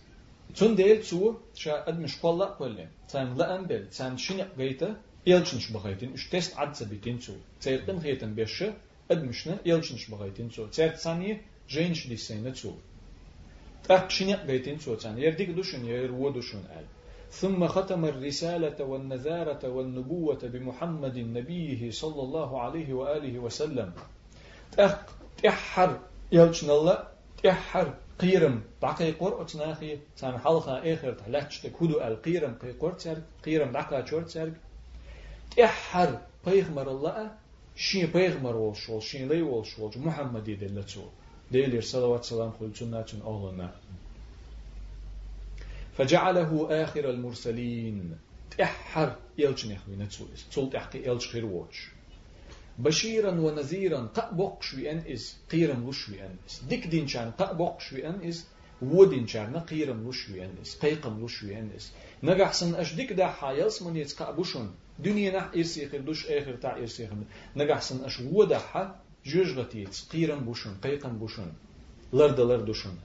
[0.55, 4.89] Tun del zu sha ad mishqalla kulli tan la ambel tan shin gaita
[5.32, 7.34] يلشنش بغيتين اش تست عد سبيتين سو.
[7.62, 8.64] تير قن غيتن بيش
[9.12, 10.68] ادمشنا يلشنش بغيتين سو.
[10.68, 12.72] تير ثانية جينش دي سينة سو
[13.84, 16.86] تأخشني غيتين سو تان يرديك دوشن يرو دوشن آل.
[17.32, 23.94] ثم ختم الرسالة والنذارة والنبوة بمحمد نبيه صلى الله عليه وآله وسلم.
[24.72, 24.96] تأخ
[25.44, 26.00] تحر
[26.32, 26.98] يلشن الله
[27.44, 28.62] تحر قيرم.
[28.82, 34.54] بعقي قر أتناخي سان حلقة آخر تحلقش تكودو القيرم قي تسرق قيرم بعقا شور تسرق.
[35.56, 37.32] تحر بيغمر الله
[37.76, 41.02] شين بيغمر والشول شين لي والشول محمد يدلتو
[41.52, 43.76] ديلير صلوات سلام خلتنا تن أولنا
[45.98, 48.18] فجعله آخر المرسلين
[48.58, 51.89] تحر يلجن يخوي نتسويس تول تحقي يلج خير ووش
[52.80, 58.08] بشيرا ونذيرا قبق شوي أن إز قيرا وشوي أن إز ديك دين شان قبق شوي
[58.08, 58.45] أن إز
[58.82, 61.91] ودين شان قيرا وشوي أن إز قيقا وشوي أن إز
[62.24, 67.08] نجحسن أش ديك دا حايلس من يتقابوشون دنيا نح إرسي خير دوش آخر تاع إرسي
[67.08, 67.18] خير
[67.56, 68.95] نجحسن أش ودا حا
[69.26, 71.54] جوجغتيت قيرا بوشون قيقا بوشون
[72.14, 72.98] لرد لردوشون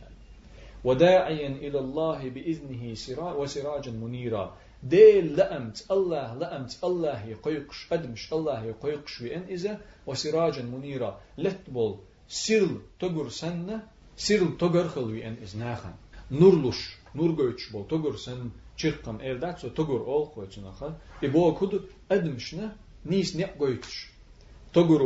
[0.84, 4.56] وداعيا إلى الله بإذنه سرا وسراجا منيرا.
[4.82, 11.20] ديل لأمت الله لأمت الله يقيقش أدمش الله يقيقش بأن إذا وسراجا منيرا.
[11.38, 13.86] لتبول سيرل تقر سنة
[14.16, 15.94] سيرل تقر خلوي أن إذناخا
[16.30, 16.96] نورلوش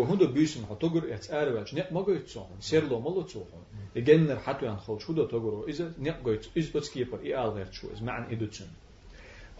[0.05, 3.63] هندو بيسن ها تقر ات ارواج نيق ما قويت سوهن سيرلو مالو سوهن
[3.97, 7.93] يجنر حتى يان خلش هدو تقرو إذا نيق قويت إذا بتسكيبر إي آل غير شو
[7.93, 8.67] إز معن إدوتشن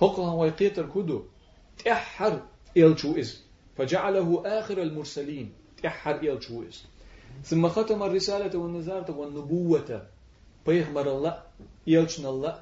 [0.03, 1.23] هقها ويقيتر كدو
[1.85, 2.43] تحر
[2.77, 3.45] إل شو إز
[3.77, 6.85] فجعله آخر المرسلين تحر إل شو إز
[7.45, 10.07] ثم ختم الرسالة والنزارة والنبوة
[10.67, 11.46] بيغمر الله
[11.89, 12.55] إلشن الله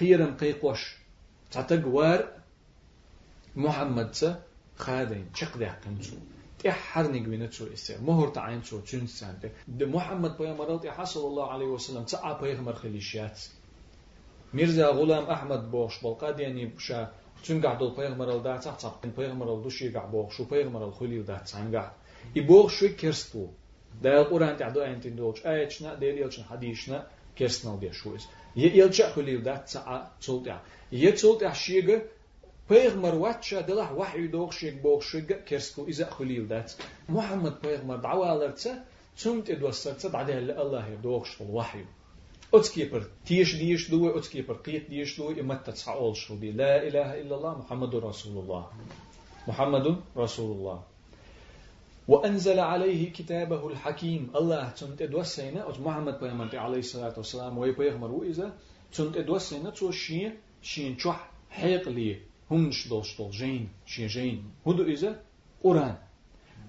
[0.00, 0.96] قيرم قيقوش.
[1.50, 1.84] تعتق
[3.56, 4.42] محمد سا
[4.76, 5.26] خادين.
[5.34, 6.16] شق ده كنسو
[6.58, 11.66] تحر نجمنا شو إسر مهر تعين شو تشون سانت محمد بيغمر الله صلى الله عليه
[11.66, 12.04] وسلم.
[12.04, 13.40] تعا بيغمر خليشيات
[14.54, 17.12] ميرزا غلام أحمد بوش بالقاد يعني بشا
[17.44, 20.88] چون قاعد دول پیغمبر ال دات صح صح پیغمبر ال دوشي قاعد بوخ شو پیغمبر
[20.88, 21.92] ال خلي دات سان قاعد
[22.36, 23.46] يبوخ شو كرستو
[24.02, 27.02] دا القرآن تعدو أنت دوش آيتنا ديل يلشن
[27.36, 28.26] حديثنا كرستنا دي شو إس
[28.56, 30.60] يلشا خلي دات ساعة تولتع
[30.92, 31.98] يتولتع شيغ
[32.68, 36.72] پیغمبر واتشا دلح وحي دوخ شيغ بوخ شيغ كرستو إذا خلي دات
[37.08, 38.70] محمد پیغمبر دعوالرتsa
[39.16, 40.98] ثم تدوسرتsa بعدها الله
[41.40, 41.84] الوحي
[42.54, 47.34] أتكيبر تيش ديش دوي أتكيبر قيت ديش دوي إما تتسعول شو دي لا إله إلا
[47.36, 48.66] الله محمد رسول الله
[49.48, 50.93] محمد رسول الله
[52.08, 54.30] وأنزل عليه كتابه الحكيم.
[54.36, 58.52] الله تنت ادوسينا أج محمد بيامنت عليه الصلاة والسلام وي بيغمر وإذا
[58.92, 60.32] تنت ادوسينا تو شين
[60.62, 65.22] شين تشوح حيق لي هم شدول شدول جين شين جين هدو إذا
[65.64, 65.96] قرآن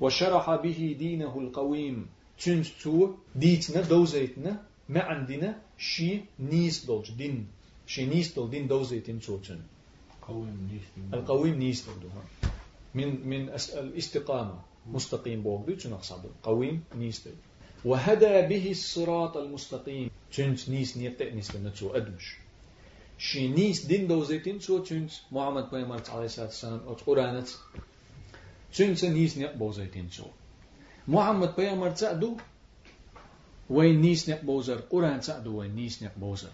[0.02, 2.08] وشرح به دينه القويم
[2.40, 7.48] تنت تو ديتنا دوزيتنا ما عندنا شي نيس دولج دين
[7.88, 9.60] شي نيس دول دين دوزيتين سوتن
[10.22, 12.12] قويم نيس القويم نيس دول
[12.96, 14.75] من من الاستقامة.
[14.86, 15.66] مستقيم بوغ.
[15.66, 17.34] دي تنق صعب قويم نيس دول
[17.86, 20.10] وهدى به الصراط المستقيم.
[20.34, 22.38] تنت نيس نيت نيس نتسو أدمش.
[23.18, 27.48] شي نيس دين دوزيتين سو تنت محمد بيامر عليه الصلاة والسلام أو قرآنت
[28.76, 30.26] تنت نيس نيت بوزيتين سو
[31.08, 32.38] محمد بيامر تأدو
[33.70, 36.52] وين نيس نق بوزر قرآن سعدو وين نيس نق بوزر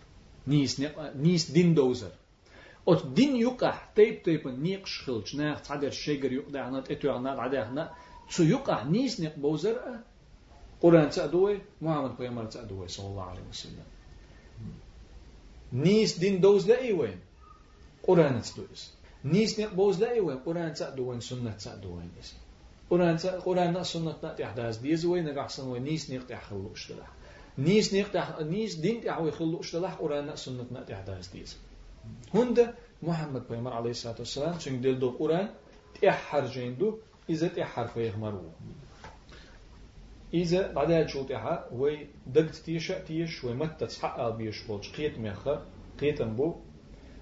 [0.47, 0.81] نيس
[1.15, 2.11] نيس دين دوزر
[2.87, 7.89] أت دين يقع تيب تيب نيق شخلش ناخ تعدر شجر يقع نات إتو عنات
[8.29, 9.99] عدها تسو يقع نيس نق بوزر
[10.81, 13.85] قرآن سعدو محمد بيامر سعدو صلى الله عليه وسلم
[15.73, 17.19] نيس دين دوز لا وين
[18.03, 18.93] قرآن سعدويس
[19.25, 22.37] نيس نق بوز لا وين قرآن سعدو وين سنة سعدو وين إسم
[22.89, 27.09] قرآن قرآن سنة نات إحداث ديز وين نقحسن وين نيس نيق تحخلو اشتلاح
[27.57, 31.57] نيس نيق تح نيس دين تحوي خلو اشتلاح قرآن سنة نات إحداث ديز
[32.33, 35.49] هند محمد بيمر عليه الصلاة والسلام شن دل دو قرآن
[36.01, 36.97] تحر جندو
[37.29, 38.51] إذا تحر فيه مرو
[40.33, 45.65] إذا بعدها شو تحا وي دقت تيش تيش ومتى تحقق بيش بولش قيت ميخا
[45.99, 46.55] قيتن بو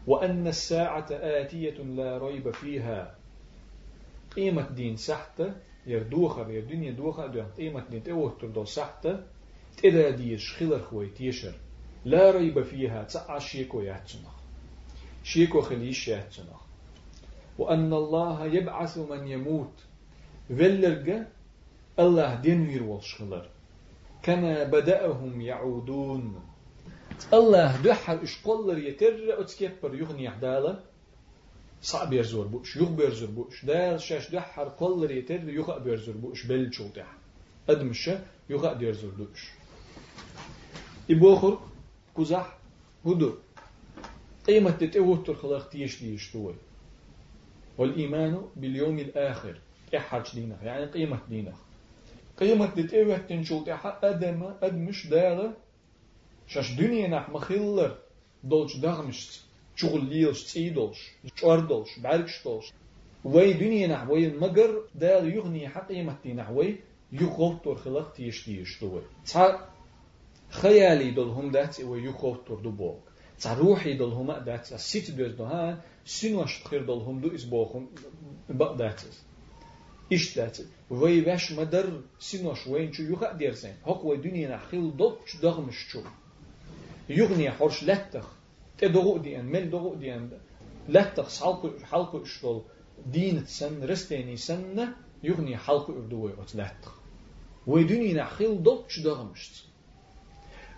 [0.07, 3.15] وأن الساعة آتية لا ريب فيها.
[4.35, 5.53] قيمة دين سحتة
[5.85, 9.23] يردوخر ير دنيا دوخر دو قيمة دين توه تردو سحتة
[9.77, 11.53] تدا ديش خلر خوي تيشر.
[12.05, 13.03] لا ريب فيها.
[13.03, 14.35] تسعى شيكو يهتنخ
[15.23, 16.61] شيكو خليش يهتنخ
[17.57, 19.73] وأن الله يبعث من يموت.
[20.49, 21.27] فلرجة
[21.99, 23.49] الله دين وير والشخلر
[24.23, 26.41] كما بدأهم يعودون
[27.33, 30.79] الله دحر إش قلر يتر أتكبر يغني عدالة
[31.81, 36.73] صعب يرزور بوش يغ بيرزور بوش دال شاش دحر قلر يتر يغ بيرزور بوش بل
[36.73, 37.07] شوتح
[37.69, 38.09] أدمش
[38.49, 39.51] يغ بيرزور بوش
[41.09, 41.59] إبوخر
[42.13, 42.57] كوزح
[43.05, 43.33] هدو
[44.47, 46.55] قيمة تتوتر خلاق تيش دوي
[47.77, 49.59] والإيمان باليوم الآخر
[49.95, 51.53] إحرج دينه يعني قيمة دينه.
[52.37, 55.53] قيمة تتوه تنشوت إحا أدم أدمش دالة
[56.47, 57.97] شاش دنيا نح مخلر
[58.43, 59.41] دولش دغمش
[59.75, 62.73] شغل ليلش تسيدولش شوردولش بعركشتولش
[63.23, 66.79] وي دنيا نح وي مجر دال يغني حق قيمة دينه وي
[67.11, 69.01] يغوتر خلاق تيش ديش دوي
[70.49, 72.99] خيالي دول هم دات ويغوتر دو بوك.
[73.41, 77.21] تا روحي دل هما دات سيت دوز دو ها سينوش تخير دل هم
[80.09, 80.51] İşte
[80.91, 81.85] ve veş meder
[82.19, 83.73] sinoş ve inçu yuha dersen.
[83.85, 86.03] Hak ve dünyana hil dop şu dağmış şu.
[87.09, 88.25] Yugniye horş lettah.
[88.77, 90.21] Te doğu diyen, men doğu diyen.
[90.93, 92.63] Lettah salku halku işlol.
[93.13, 94.93] Din sen, resteni sen ne?
[95.23, 96.93] Yugniye halku ürdü ve ot lettah.
[97.67, 99.65] Ve dünyana hil dop şu dağmış.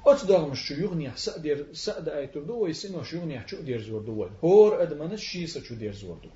[0.06, 4.30] Ot dağmış şu yugniye sa der sa da ayturdu ve sinoş yugniye şu der zordu.
[4.42, 6.28] Hor edmanı şisa şu der zordu.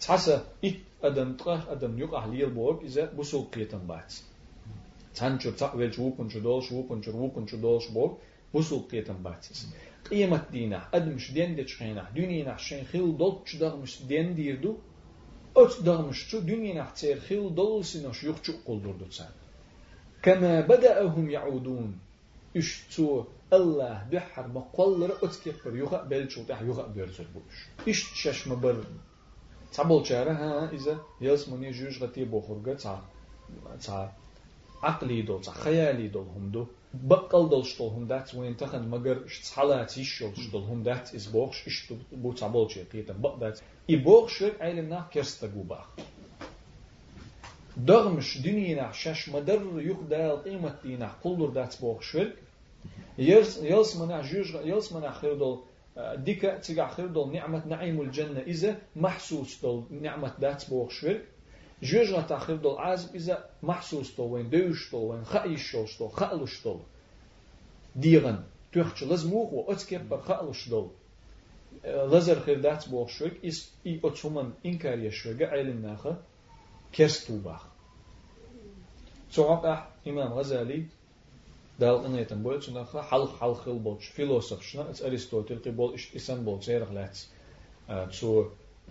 [0.00, 4.14] Tasa it adam tqah adam yuq ahliyal borg iza busul qitan bats.
[5.16, 8.12] Tanchu taqvel shupun chu dol shupun chu wupun chu dol borg
[8.54, 9.66] busul qitan bats.
[10.10, 14.76] قيمة دينا أدمش دين دي تشخينا دنيا نحشين خيل دول تشدغمش دين ديردو
[15.56, 19.32] أوت دغمش شو دنيا نحتير خيل دول سينوش يخشو قلدر دوتسان
[20.22, 21.98] كما بدأهم يعودون
[22.56, 27.56] اشتو الله بحر مقلر اتكبر يوغا بلچو تح يوغا بيرزر بوش
[27.88, 29.07] اشت شش مبر تابل
[29.72, 33.02] چاره ها إذا يلس مني جوج غتي بوخرغا تا
[33.80, 34.12] تا
[34.82, 39.24] عقلي دول تا خيالي دول هم دو بقل دول شتول هم دات وين تخن مگر
[39.24, 43.60] اشتحالات يشول شتول هم دات إز بوخش اشتو بو تابل چه قيتا بق دات
[43.90, 45.86] إي بوخش علم نا كرستا قوباخ
[47.76, 52.34] دغمش دنيا شش مدر يخدا قيمة دينا قلر دات بوخ شرك
[53.18, 55.58] يلس يلس منع جوج يلس منع خير دول
[55.98, 61.24] ديكا تيجا خير دول نعمة نعيم الجنة إذا محسوس دول نعمة دات بوخ شرك
[61.82, 66.64] جوج غتا خير دول عازب إذا محسوس دول وين دوش دول وين خايش دول خالش
[66.64, 66.80] دول.
[67.96, 70.90] ديغن تخش لزموخ واتكبر خالش دول.
[71.84, 76.16] لزر خير دات شرك إس إي أتسومن إنكار يشرق علم ناخه
[76.94, 77.66] كرستوباخ
[79.30, 80.32] صعب إمام
[81.79, 86.45] غزالي دال إنيتن بول شنخ حلق حلق البولش فيلوسوف شنا اتس أرسطوطل قبول إش إسان
[86.45, 87.29] بول سيرغ لاتس
[88.09, 88.45] تسو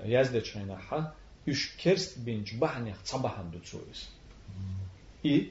[0.04, 1.12] يزدت شينا حا
[1.48, 4.08] إش كرست بينج بحنيخ تصبحن دو تسويس
[5.24, 5.48] إي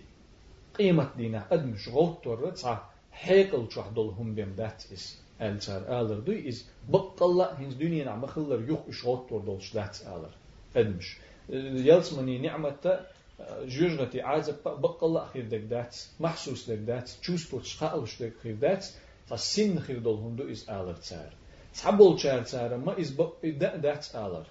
[0.75, 2.79] قيمة دينا أدمش غلطور تسع
[3.11, 8.25] حيقل شوح دول هم بيم دات إس ألتر آلر دو إز بقلا هنز دنيا نعم
[8.25, 10.29] خلر يوخ إش غلطور دولش دات آلر
[10.75, 11.17] أدمش
[11.49, 12.99] يلسمني نعمة
[13.76, 14.52] jurnati aza
[14.84, 18.86] baqqalla xirdeqdəts mahsus deqdəts çuspot şqalış deqdəts
[19.28, 21.30] fa sin xirdol hundu is alır çər
[21.82, 23.12] sabol çər çər amma is
[23.62, 24.46] dəqdəts alır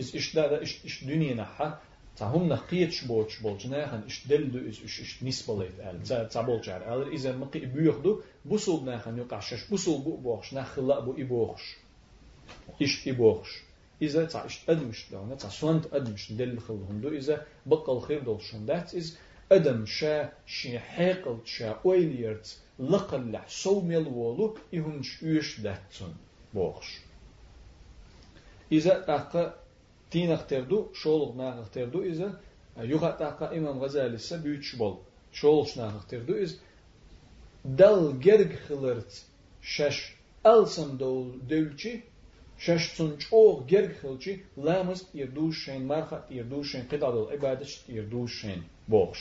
[0.00, 1.68] is işdə iş iş dünyana ha
[2.20, 6.00] tahum naqiyyət şboç bolcuna han işdildu is iş iş nisbalet al
[6.36, 8.12] sabol çər alır izə maqi buyuqdu
[8.44, 11.64] bu sul nahan yuqaşış bu sul bu boğuş naxla bu iboğuş
[12.86, 13.50] iş iboğuş
[14.02, 18.94] إذا تعيشت أدمش لو تعشونت أدمش دل خلهم دو إذا بقى خير دول شون that
[18.94, 19.06] is
[19.52, 26.14] أدم شا شي حيقلت شا أويليرت لقلع سو ميلوولو إهن شوش داتسون
[26.54, 26.98] بوخش.
[28.72, 29.54] إذا أقا
[30.10, 32.40] تين اختردو شولق ناق اختردو إذا
[32.78, 34.96] يغط أقا إمام غزالي سبيوتش بول.
[35.32, 36.54] شولش ناق اختردو إذا
[37.64, 39.24] دل جرق خلرت
[39.62, 40.12] شش
[40.46, 42.00] ألسم دول دولشي
[42.60, 49.18] 608 gerghilči lämmes ir duschen marhat ir duschen qidadul ibadet ir duschen boğş.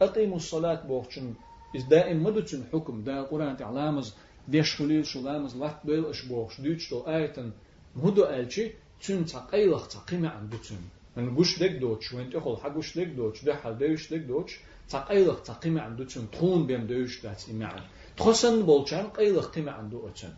[0.00, 1.36] Atimu salat boğçun
[1.74, 4.14] is daim mudutun hukm da Quran ta'lamız
[4.48, 7.52] deşhulil şulamız lat bel iş boğş düç do ayetin
[7.94, 10.82] mudu elçi tün taqaylaq taqime an dutun.
[11.16, 15.98] Men guşdek doç, men tehol ha guşdek doç, de hal dövüşdek doç, taqaylaq taqime an
[15.98, 17.80] dutun tun bem dövüşdat iman.
[18.16, 20.32] Txosan bolçan qaylaq qime an dutun.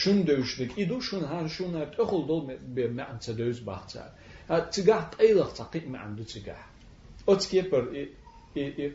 [0.00, 4.10] شون دوشلك إدو شون هان شون هات أخل دول بمعنى تدوز باختار
[4.72, 6.64] تجاه قيلخ تقيق معنى دو تجاه
[7.28, 8.06] أتكيبر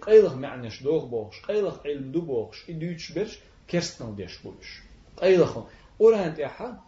[0.01, 3.39] قيلخ معنى شدوغ بوغش قيلخ علم دو بوغش إدوش برش
[3.69, 4.81] كرستن ديش بوش
[5.17, 5.57] قيلخ
[5.99, 6.79] قرآن تيحا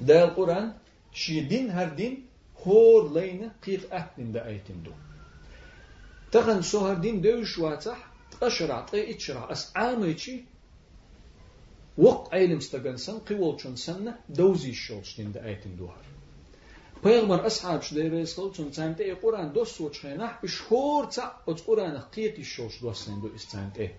[0.00, 0.72] دا القرآن
[1.12, 2.26] شي دين هر دين
[2.66, 4.92] هور لين قيق أهدين دا أيتين دو.
[6.32, 7.98] تخن سوهر دين دوش واتح
[8.30, 10.44] تقشرع طي اتشرع اس عاميتي
[11.97, 16.05] وق علم استغنسن قولچون سنه دوزي شولشتين دا ايتن دوهر
[17.03, 22.03] Peygamber ashab şdere skol çun çante e Kur'an dos soç xena şhor ça o Kur'an
[22.11, 23.91] qiyet şoş dosen do istante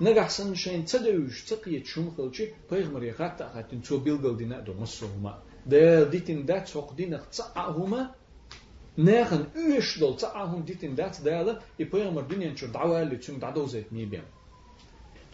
[0.00, 6.12] Nagahsan şeyin tadeuş taqiyet şum qılçı Peygamber yaqata qatin ço bilgal dina do masuma de
[6.12, 8.02] ditin dat soq dina tsa'ahuma
[8.98, 12.66] ناخن üyeş dol tsa'ahum ditin dat dala e Peygamber dünyen ço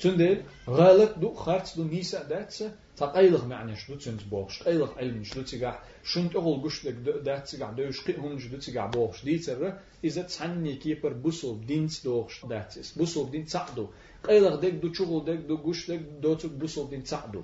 [0.01, 0.37] Tündel
[0.67, 2.67] galat du kharts du nisa datsa
[2.97, 5.71] تقيلغ معنى شدو تنت بوخش قيلغ علم شدو تيغا
[6.03, 6.95] شنت اغل قش لك
[7.27, 9.61] دا تيغا دوش قي هم شدو تيغا بوخش دي تر
[10.03, 13.85] اذا تسعني كيبر بوسل دينس دوخش داتس بوسل دين تعدو
[14.27, 17.41] قيلغ ديك دو شغل ديك دو قش لك دو تيغ بوسل دين تعدو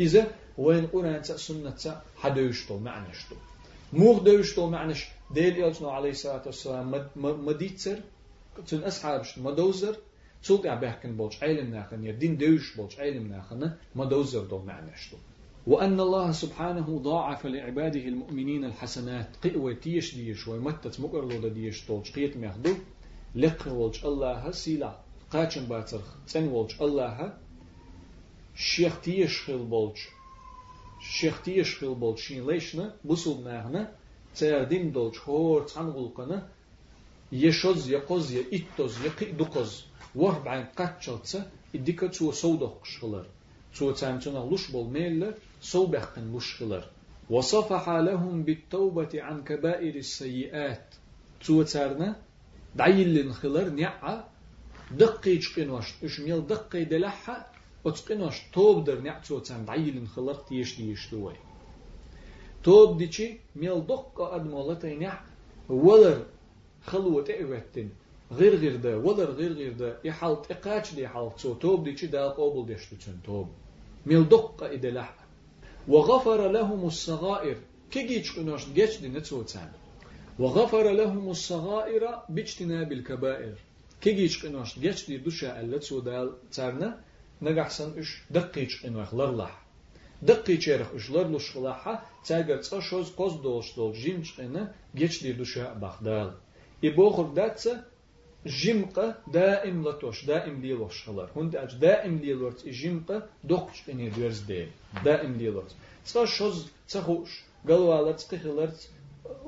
[0.00, 0.22] اذا
[0.58, 3.36] وين قران سنة حدوش تو معنى شدو
[3.92, 4.94] موغ دوش تو معنى
[5.34, 6.86] ديل يلتنا عليه الصلاة والسلام
[7.48, 7.98] مديتر
[8.66, 9.94] تن أصحابش مدوزر
[10.42, 14.96] Zult ja behken bolch eilim nachen, ja din deus bolch eilim nachen, دوزر دو معنى
[14.96, 15.16] شتو
[15.66, 22.12] وأن الله سبحانه ضاعف لعباده المؤمنين الحسنات قوة تيش ديش ومتت مقر لو ديش طولش
[22.12, 22.74] قيت ميخدو
[23.34, 24.98] لق ولش الله سيلا
[25.32, 26.00] قاچن باتر
[26.32, 27.32] تن ولش الله
[28.54, 30.08] شيخ تيش خيل بولش
[31.00, 33.92] شيخ تيش خيل بولش شين ليشنا بسول ناغنا
[34.34, 36.48] تيردين دولش هور تنغلقنا
[37.32, 39.84] يشوز يقوز يئتوز يقي دقوز
[40.16, 41.38] وح بعين قتشلتsa
[41.74, 43.26] idika تسو سودق شغلر
[43.74, 46.84] تسو تامتنا لش بول ميل سو بحقن لش خلر
[47.30, 50.94] وصفح لهم بالتوبة عن كبائر السيئات
[51.40, 52.16] تسو تارنا
[52.76, 54.24] دعيل خلر نعا
[54.90, 57.52] دقي تشقنوش اش ميل دقي دلحة
[57.84, 61.36] وتقنوش توب در نع تسو تام دعيل خلر تيش تيش دوي
[62.64, 65.20] توب ديشي ميل دق أدمولتين نع
[65.68, 66.26] ولر
[66.82, 67.90] خلوة إعوتين
[68.31, 72.27] غير غير ده ولا غير غير ده يحالت إقاش دي حالت سو توب دي دا
[72.27, 73.47] قوبل ديشتو تشن توب
[74.05, 75.15] ميل دقة إدى لح
[75.87, 77.57] وغفر لهم الصغائر
[77.91, 79.71] كي جيش قنوش جيش دي نتسو تسان
[80.39, 83.55] وغفر لهم الصغائر باجتناب الكبائر
[84.01, 86.99] كي جيش قنوش جيش دي دوشا اللتسو دال تارنا
[87.41, 89.65] نجحسن إش دقيش قنوح لرلح
[90.21, 95.73] دقي شيرخ إش لرلش خلاحة تاجر تشوز قوز دولش دول جيمش قنا جيش دي دوشا
[95.73, 96.33] بخدال
[96.83, 97.88] يبوخر داتسا
[98.46, 104.66] جمقة دائم لطوش دائم ليلوش خلر هند أج دائم ليلورت جمقة دوقش إني دورز دي
[105.04, 105.74] دائم ليلورت.
[106.04, 108.90] تصا شوز تخوش قالوا على تقخلرت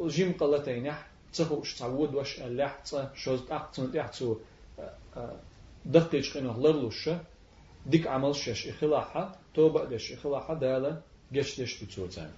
[0.01, 4.37] جمقة لتينح تخوش تعود وش اللح تصا شوز أقتن تحتو
[5.87, 7.11] دقيش قنو لرلوش
[7.87, 11.01] ديك عمل شش إخلاحة توبة دش إخلاحة دالة
[11.33, 12.31] جش دش تتوتان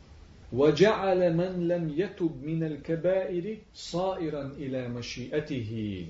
[0.53, 6.07] وجعل من لم يتب من الكبائر صائرا إلى مشيئته.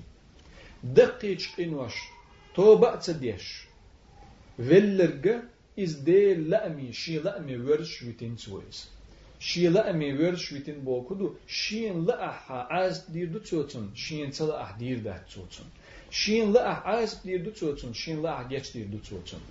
[0.83, 1.99] daqiq in wash.
[2.53, 3.67] Toba tzadish.
[4.57, 5.41] Vellerge
[5.75, 6.93] is de la'mi.
[6.93, 8.87] She la'mi versh within tsuis.
[9.39, 11.35] She la'mi versh within bokudu.
[11.47, 13.91] Shein la'aha az dirdu tsotun.
[13.93, 15.67] Shein tsala'ah dirdat tsotun.
[16.09, 17.93] Shein la'ah az dirdu tsotun.
[17.93, 19.41] Shein la'ah geç dirdu tsotun.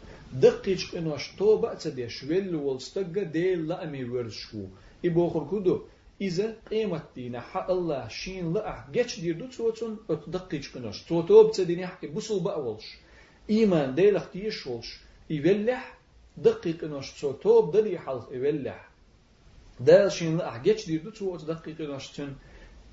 [0.42, 1.36] Daqiq in wash.
[1.36, 2.22] Toba tzadish.
[2.28, 4.70] Vell wol stagga de la'mi versh hu.
[5.02, 5.88] İbo kurkudu.
[6.20, 11.02] إذا قيمة دينا حق الله شين لأح جيش دير دو توتون اتدقيش كنوش.
[11.02, 12.84] توتوب تديني حكي بسل بأولش
[13.50, 14.98] إيمان ديلخ تيشولش
[15.30, 15.98] يولح
[16.36, 17.20] دقيق كنوش.
[17.20, 18.88] توتوب دلي حلق يولح
[19.80, 22.34] دال شين لأح جيش دير دو توت دقيق كنوش تن.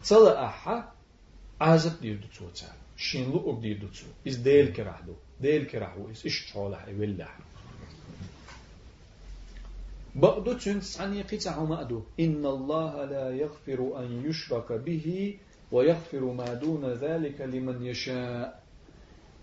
[0.06, 0.92] تلا أحا
[1.62, 2.74] عازب دير دو توتا.
[2.98, 4.06] شين لؤب دير دو تو.
[4.28, 7.38] إز ديل كرحدو ديل كرحو إز إش تشولح يولح
[10.16, 15.38] بقدو تنس عن يقيت مأدو إن الله لا يغفر أن يشرك به
[15.72, 18.64] ويغفر ما دون ذلك لمن يشاء.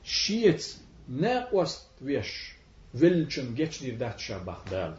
[0.04, 0.76] شيت
[1.08, 2.52] ناقوست ويش
[2.94, 4.94] ويلچن جيش دير دات شابخ دال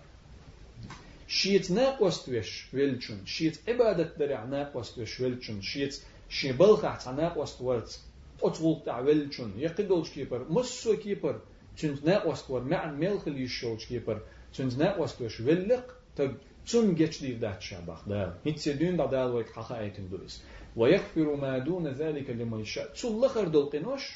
[1.28, 8.00] شيت ناقوست ويش ويلچن شيت عبادة درع ناقوست ويش ويلچن شيت شي بلخت ناقوست ورت
[8.44, 11.42] أطول تاع ويلچن يقدولش كيبر مسو كيبر
[11.78, 12.64] چنت ناقوست ور.
[12.64, 14.22] معن ملخ ليشولش كيبر
[14.52, 15.84] Sinds net was dus willig,
[16.16, 16.32] te
[16.66, 18.38] zum geçdiv dat şabah da.
[18.46, 20.42] Mitse dün da dal vayt haqa aytin dus.
[20.78, 22.88] Ve yaghfiru ma dun zalika limen yasha.
[22.94, 24.08] Sullah ardol qinosh.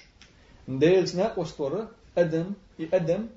[0.67, 3.29] Ndels net was toru adam i adam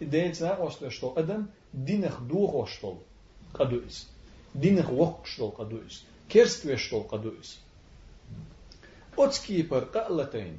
[0.00, 3.02] Deets na was de stol adam dinig doorgostol
[3.52, 4.06] kadus.
[4.52, 6.04] Dinig wokstol kadus.
[6.28, 7.58] Kerstwestol kadus.
[9.16, 10.56] Otskiper qalatain.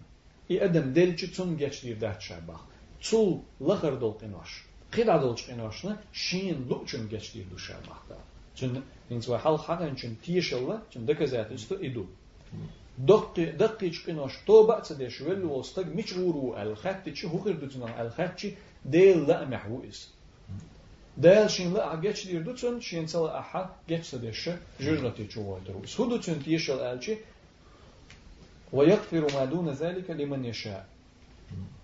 [0.50, 2.62] I adam delchi tsum geçdir dat şabah.
[3.00, 4.56] Sul lahardol qinosh.
[4.92, 4.98] Qinosh.
[4.98, 8.16] قيدادلش قينوشنا شين لوچن geçtiği duşa bakta.
[8.56, 12.06] Çünkü insan hal hagan için tiyşalla, çünkü dekazat üstü idu.
[13.08, 18.40] دق دقيج قناش توبة تدش ول وستق مش ورو الخط تشي هو خير دوتنا الخط
[18.86, 20.00] ديل لا محويس
[21.18, 24.50] دال شين لا جيتش دير دوتن شين سلا أحد جيتش تدش
[24.82, 27.16] جرتي شو دروس هو دوتن تيشل ألشي
[28.74, 30.86] ويغفر ما دون ذلك لمن يشاء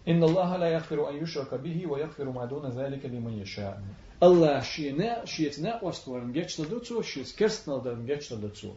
[0.08, 3.82] إن الله لا يغفر أن يشرك به ويغفر ما دون ذلك لمن يشاء.
[4.24, 8.72] الله شينا شيتنا واستورن جيتش تدوتسو شيس كرستنال دن جيتش تدوتسو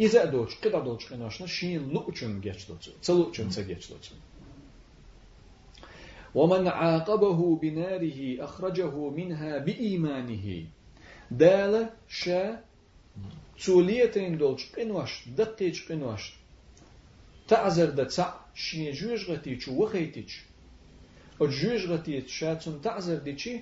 [0.00, 4.14] إذا دوش قدا دوش قناشنا شين لوچن جيتش تدوتسو تلوچن تجيتش تدوتسو
[6.34, 10.66] ومن عاقبه بناره أخرجه منها بإيمانه.
[11.30, 12.60] دال شا
[13.64, 16.34] توليتين دولش قنوش دقيج قنوش
[17.48, 19.56] تعزر دا تسع شين جوج غتي
[21.38, 23.60] چو وخيتيش أو جوج غتي شاتون تعزر دي چي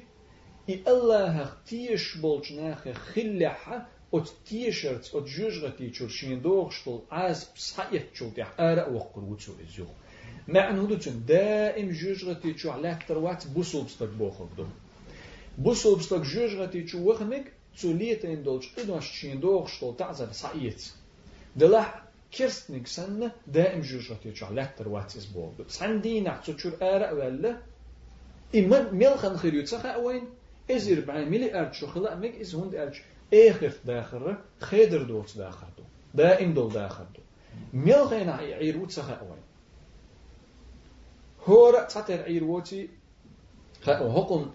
[0.69, 7.45] اي الله تيش بولج ناخ خلحة أو تيشرت أو جوج غتي چو شين دوغشتل عز
[7.57, 9.87] بصحيح چو تيح آراء وقر وتسو ازيو
[10.49, 14.67] معنى هدو چون دائم جوج غتي چو على تروات بوسل بستك بوخك دو
[15.59, 20.33] بوسل بستك جوج غتي چو وخمك zu lieta in dolch idosh shin doch stol ta'zar
[20.35, 20.95] sa'it
[21.57, 22.04] de lah كيرستنيك سنة دائم جوجة يجع لتر واتس
[25.27, 27.57] بول سندينا تشور آراء ولا؟
[28.55, 30.25] إما ميلخن خير يتسخى وين
[30.71, 33.01] إزير بعين ملي أرجو خلا ميك إز هند أرج
[33.35, 35.83] آخر داخل خيدر دوت داخل دو
[36.15, 37.21] دائم دول داخل دو
[37.73, 39.43] ميلخن عير وتسخى وين
[41.47, 42.89] هورا تاتر عير وتي
[43.87, 44.53] هقون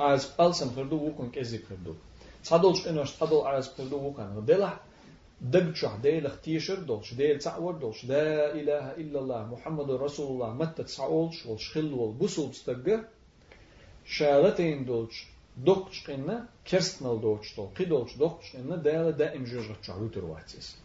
[0.00, 1.94] آز ألسن خردو وكون كزي خردو
[2.44, 4.80] تصدولش إنوش تصدول آز خردو وكان دلح
[5.42, 10.82] دقشح ديل اختيشر دولش ديل تعور دولش لا إله إلا الله محمد رسول الله متى
[10.82, 13.04] تسعولش والشخل والبسل بستقى
[14.04, 15.26] شالتين دولش
[15.66, 20.76] دقش قلنا كرستنال دولش دول قي دولش دقش قلنا دالا دائم جرغة شعوتر واتيس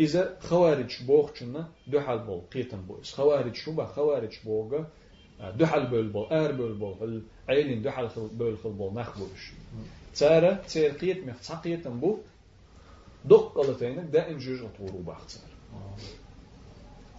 [0.00, 3.14] إذا خوارج بوخشنا دحل بول قيتن بويس.
[3.14, 4.86] خوارج شو با؟ خوارج بوغا
[5.58, 9.52] دحل بول بول آر بول بول عيلين دحل بول خل بول نخبوش
[10.16, 12.18] تارا تير قيت مخ تقيتن بو.
[13.24, 15.40] دق قلتين دائم جوج أطورو باختر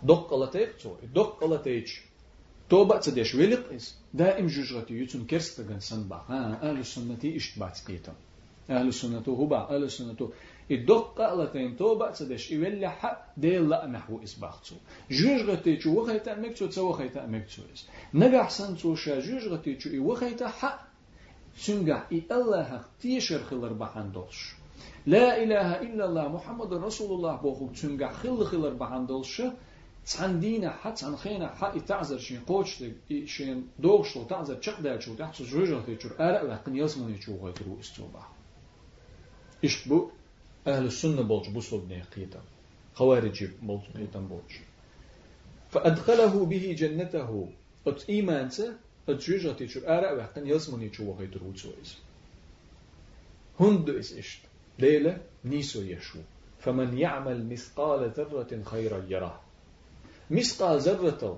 [0.04, 1.86] دق قلتين تصوري دق قلتين
[2.70, 8.14] توبة تدش ولق إس دائم جوج غتي يتم كرستغن سنبا ها أهل السنة إشتبات قيتا
[8.70, 10.30] أهل السنة هبا أهل السنة
[10.72, 14.76] الدق قلتين توبة تدش يولي حق ديل لا نحو إسباختو
[15.12, 17.88] جوج غتي شو وخيتا مكتو تسو وخيتا مكتو إس.
[18.14, 20.88] نجح سنتو شا جوج غتي شو وخيتا حق
[21.58, 24.56] سنجح إي الله تيشر خلر بحان دوش.
[25.08, 29.42] إلا الله محمد رسول الله بوخو تنجا خل خلر بهندلش
[30.06, 32.84] تندينا حتى عن خينا حق تعذر شين قوش
[33.26, 37.80] شين دوغش تعذر چق دا شو تحت جوجل تيجور أرق وقن يزمن يجو غير رو
[37.80, 38.24] استوبا
[39.64, 40.10] إيش بو
[40.68, 41.82] أهل السنة بولج بوصل
[42.16, 42.42] قيتا
[42.96, 44.52] خوارج بولج قيتا بولج
[45.72, 47.50] فأدخله به جنته.
[47.88, 48.74] ات إيمانته
[49.10, 51.54] ات جوجل تيجور أرق وقن يزمن يجو غير رو
[53.60, 54.40] هند إس إشت
[54.82, 56.20] Leyla nisu yeşu.
[56.60, 59.38] Femen ya'mel miskale zerratin hayra yarah.
[60.30, 61.36] Miskal zerratel.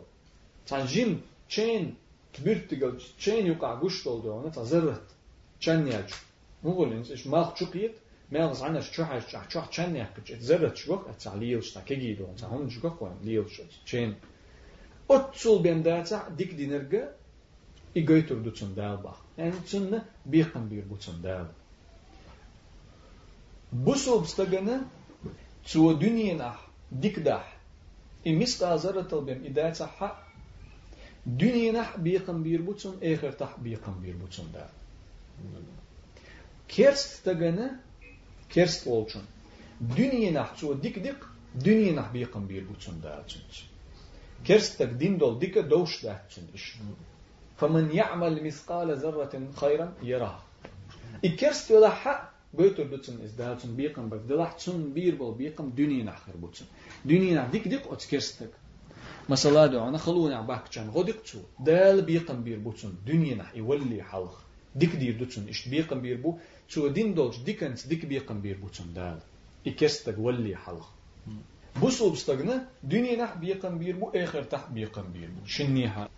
[0.66, 1.92] Tan jim çen
[2.34, 5.02] tbirtigal çen yuka guşt oldu ona ta zerrat.
[5.60, 6.16] Çen yacu.
[6.64, 7.96] Mugulins iş mağ çukiyet.
[8.32, 10.32] Mağ zana şuha şuha şuha çen yakıç.
[10.40, 12.26] Zerrat şuhak etsa liyil şta kegido.
[12.40, 13.70] Ta hon şuhak koyam liyil şuhak.
[13.86, 14.16] Çen.
[15.10, 17.10] Otsul bendata dik dinerge.
[17.96, 19.16] İ götürdü çın dağ bak.
[19.38, 21.48] Yani çınlı bir kın bir bu çın dağ.
[29.22, 30.24] بهم إذا تحا
[31.26, 34.70] دنيا نح بيقم بيربوتون آخر تح بيقم بيربوتون دا
[36.68, 37.80] كيرست تغنا
[38.50, 39.26] كيرست olçun.
[39.82, 41.20] دنيا نح تو ديك ديك
[41.56, 43.24] دنيا نح بيقم بيربوتون دا
[44.46, 46.22] كيرست تك دين دول ديك دوش دا
[47.58, 50.40] فمن يعمل مثقال ذرة خيرا يراه
[51.26, 56.11] إكيرست ولا حق götür butsun is dalsun biqam bak dilah tsun bir bol biqam dünya
[56.17, 56.67] akhir butsun
[57.09, 58.53] dünya dik dik ot kerstek
[59.29, 64.39] مثلا دو انا خلونا باك كان غدق تو دال بيقم بير بوتسون دنيا يولي حلق
[64.75, 66.39] ديك دير دوتسون اش بيقم بير بو
[66.71, 69.19] تو دين دولج ديكنس ديك بيقم بير بوتسون دال
[69.67, 70.93] إكستك ولي حلق
[71.81, 76.09] بوصل بستغنا دنيا نح بيقم بير بو اخر تح بيقم بير بو شنيها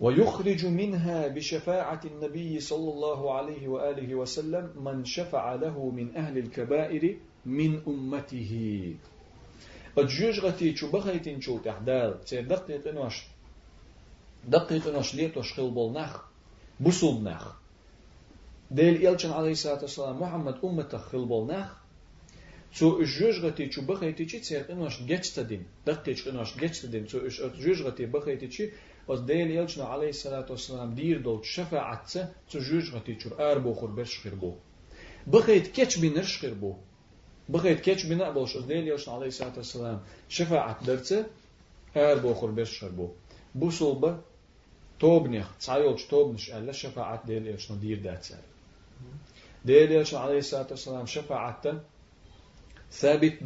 [0.00, 7.16] ويخرج منها بشفاعة النبي صلى الله عليه وآله وسلم من شفع له من أهل الكبائر
[7.46, 8.94] من أمته.
[9.98, 13.24] أجوج غتي شو بغيتين شو تحدال تي دقيقة نوش
[14.48, 16.20] دقيقة نوش ليتوش خلبول نخ
[16.80, 17.52] بسول نخ
[18.70, 21.85] ديل إلشن عليه الصلاة والسلام محمد أمته خلبول نخ
[22.72, 27.18] zu jujgati chu bakhati chi tsaqinash geçtadin daqqeçqinash geçtadin zu
[27.64, 28.64] jujgati bakhati chi
[29.08, 32.20] was del yelchna alayhi salatu wassalam dir dol şefaatse
[32.50, 34.50] zu jujgati chu ar bu khur besh khir bu
[35.26, 36.70] bakhayt keç binir şkhir bu
[37.48, 39.98] bakhayt keç bina bolş del yelchna alayhi salatu wassalam
[40.28, 41.26] şefaat derse
[41.94, 43.06] ar bu khur besh khir bu
[43.54, 44.10] bu sulba
[44.98, 48.36] tobnih tsayolch tobnish alla şefaat del yelchna dir derse
[49.66, 51.72] del yelchna alayhi salatu wassalam şefaatte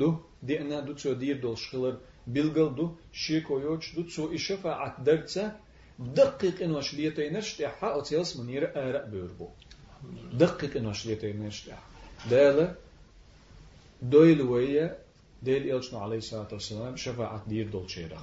[0.01, 1.97] دو دينا دو تسو دير دول شخلر
[2.27, 5.45] بلغل دو شيكو يوش دو تسو إشفاعة درتسا
[5.99, 9.49] دقيق إن وشليتين نشتحا أو تيلس منير آراء بيربو
[10.33, 11.83] دقيق إن وشليتين نشتحا
[12.31, 12.75] دالة
[14.03, 14.99] دويل ويا
[15.43, 18.23] ديل يلشنا عليه الصلاة والسلام شفاعة دير دول شيرخ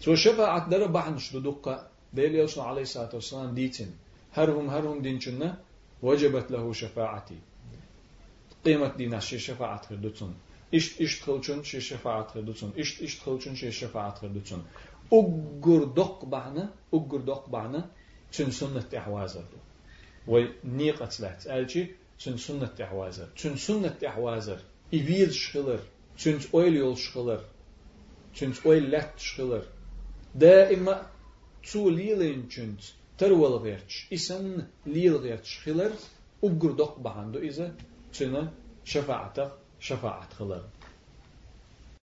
[0.00, 3.90] سو شفاعة در بحنش دو دقة ديل يوصل عليه الصلاة والسلام ديتن
[4.32, 5.58] هرهم هرهم دينشنا
[6.02, 7.38] وجبت له شفاعتي
[8.65, 10.35] قيمة دينا شي شفاعة خدوتون
[10.73, 14.63] إشت إشت خلچون شي شفاعة خدوتون إشت إشت خلچون شي شفاعة خدوتون
[15.13, 17.89] أجر دق بعنا أجر دق بعنا
[18.31, 19.45] تن سنة أحوازر
[20.27, 21.87] ونيقة لات ألشي
[22.25, 24.59] تن سنة أحوازر تن سنة أحوازر
[24.93, 25.79] إبيل شخلر
[26.23, 27.41] تن أويل يول شخلر
[28.39, 29.63] تن أويل لات شخلر
[30.35, 31.13] دائما
[31.63, 32.81] zu lielintjent
[33.17, 34.47] terwalverch isen
[34.85, 35.93] lielgerch schiller
[36.47, 37.67] ugur dok bahando ize
[38.12, 38.42] tuna
[38.84, 40.62] شفاعته شفاعة خلال.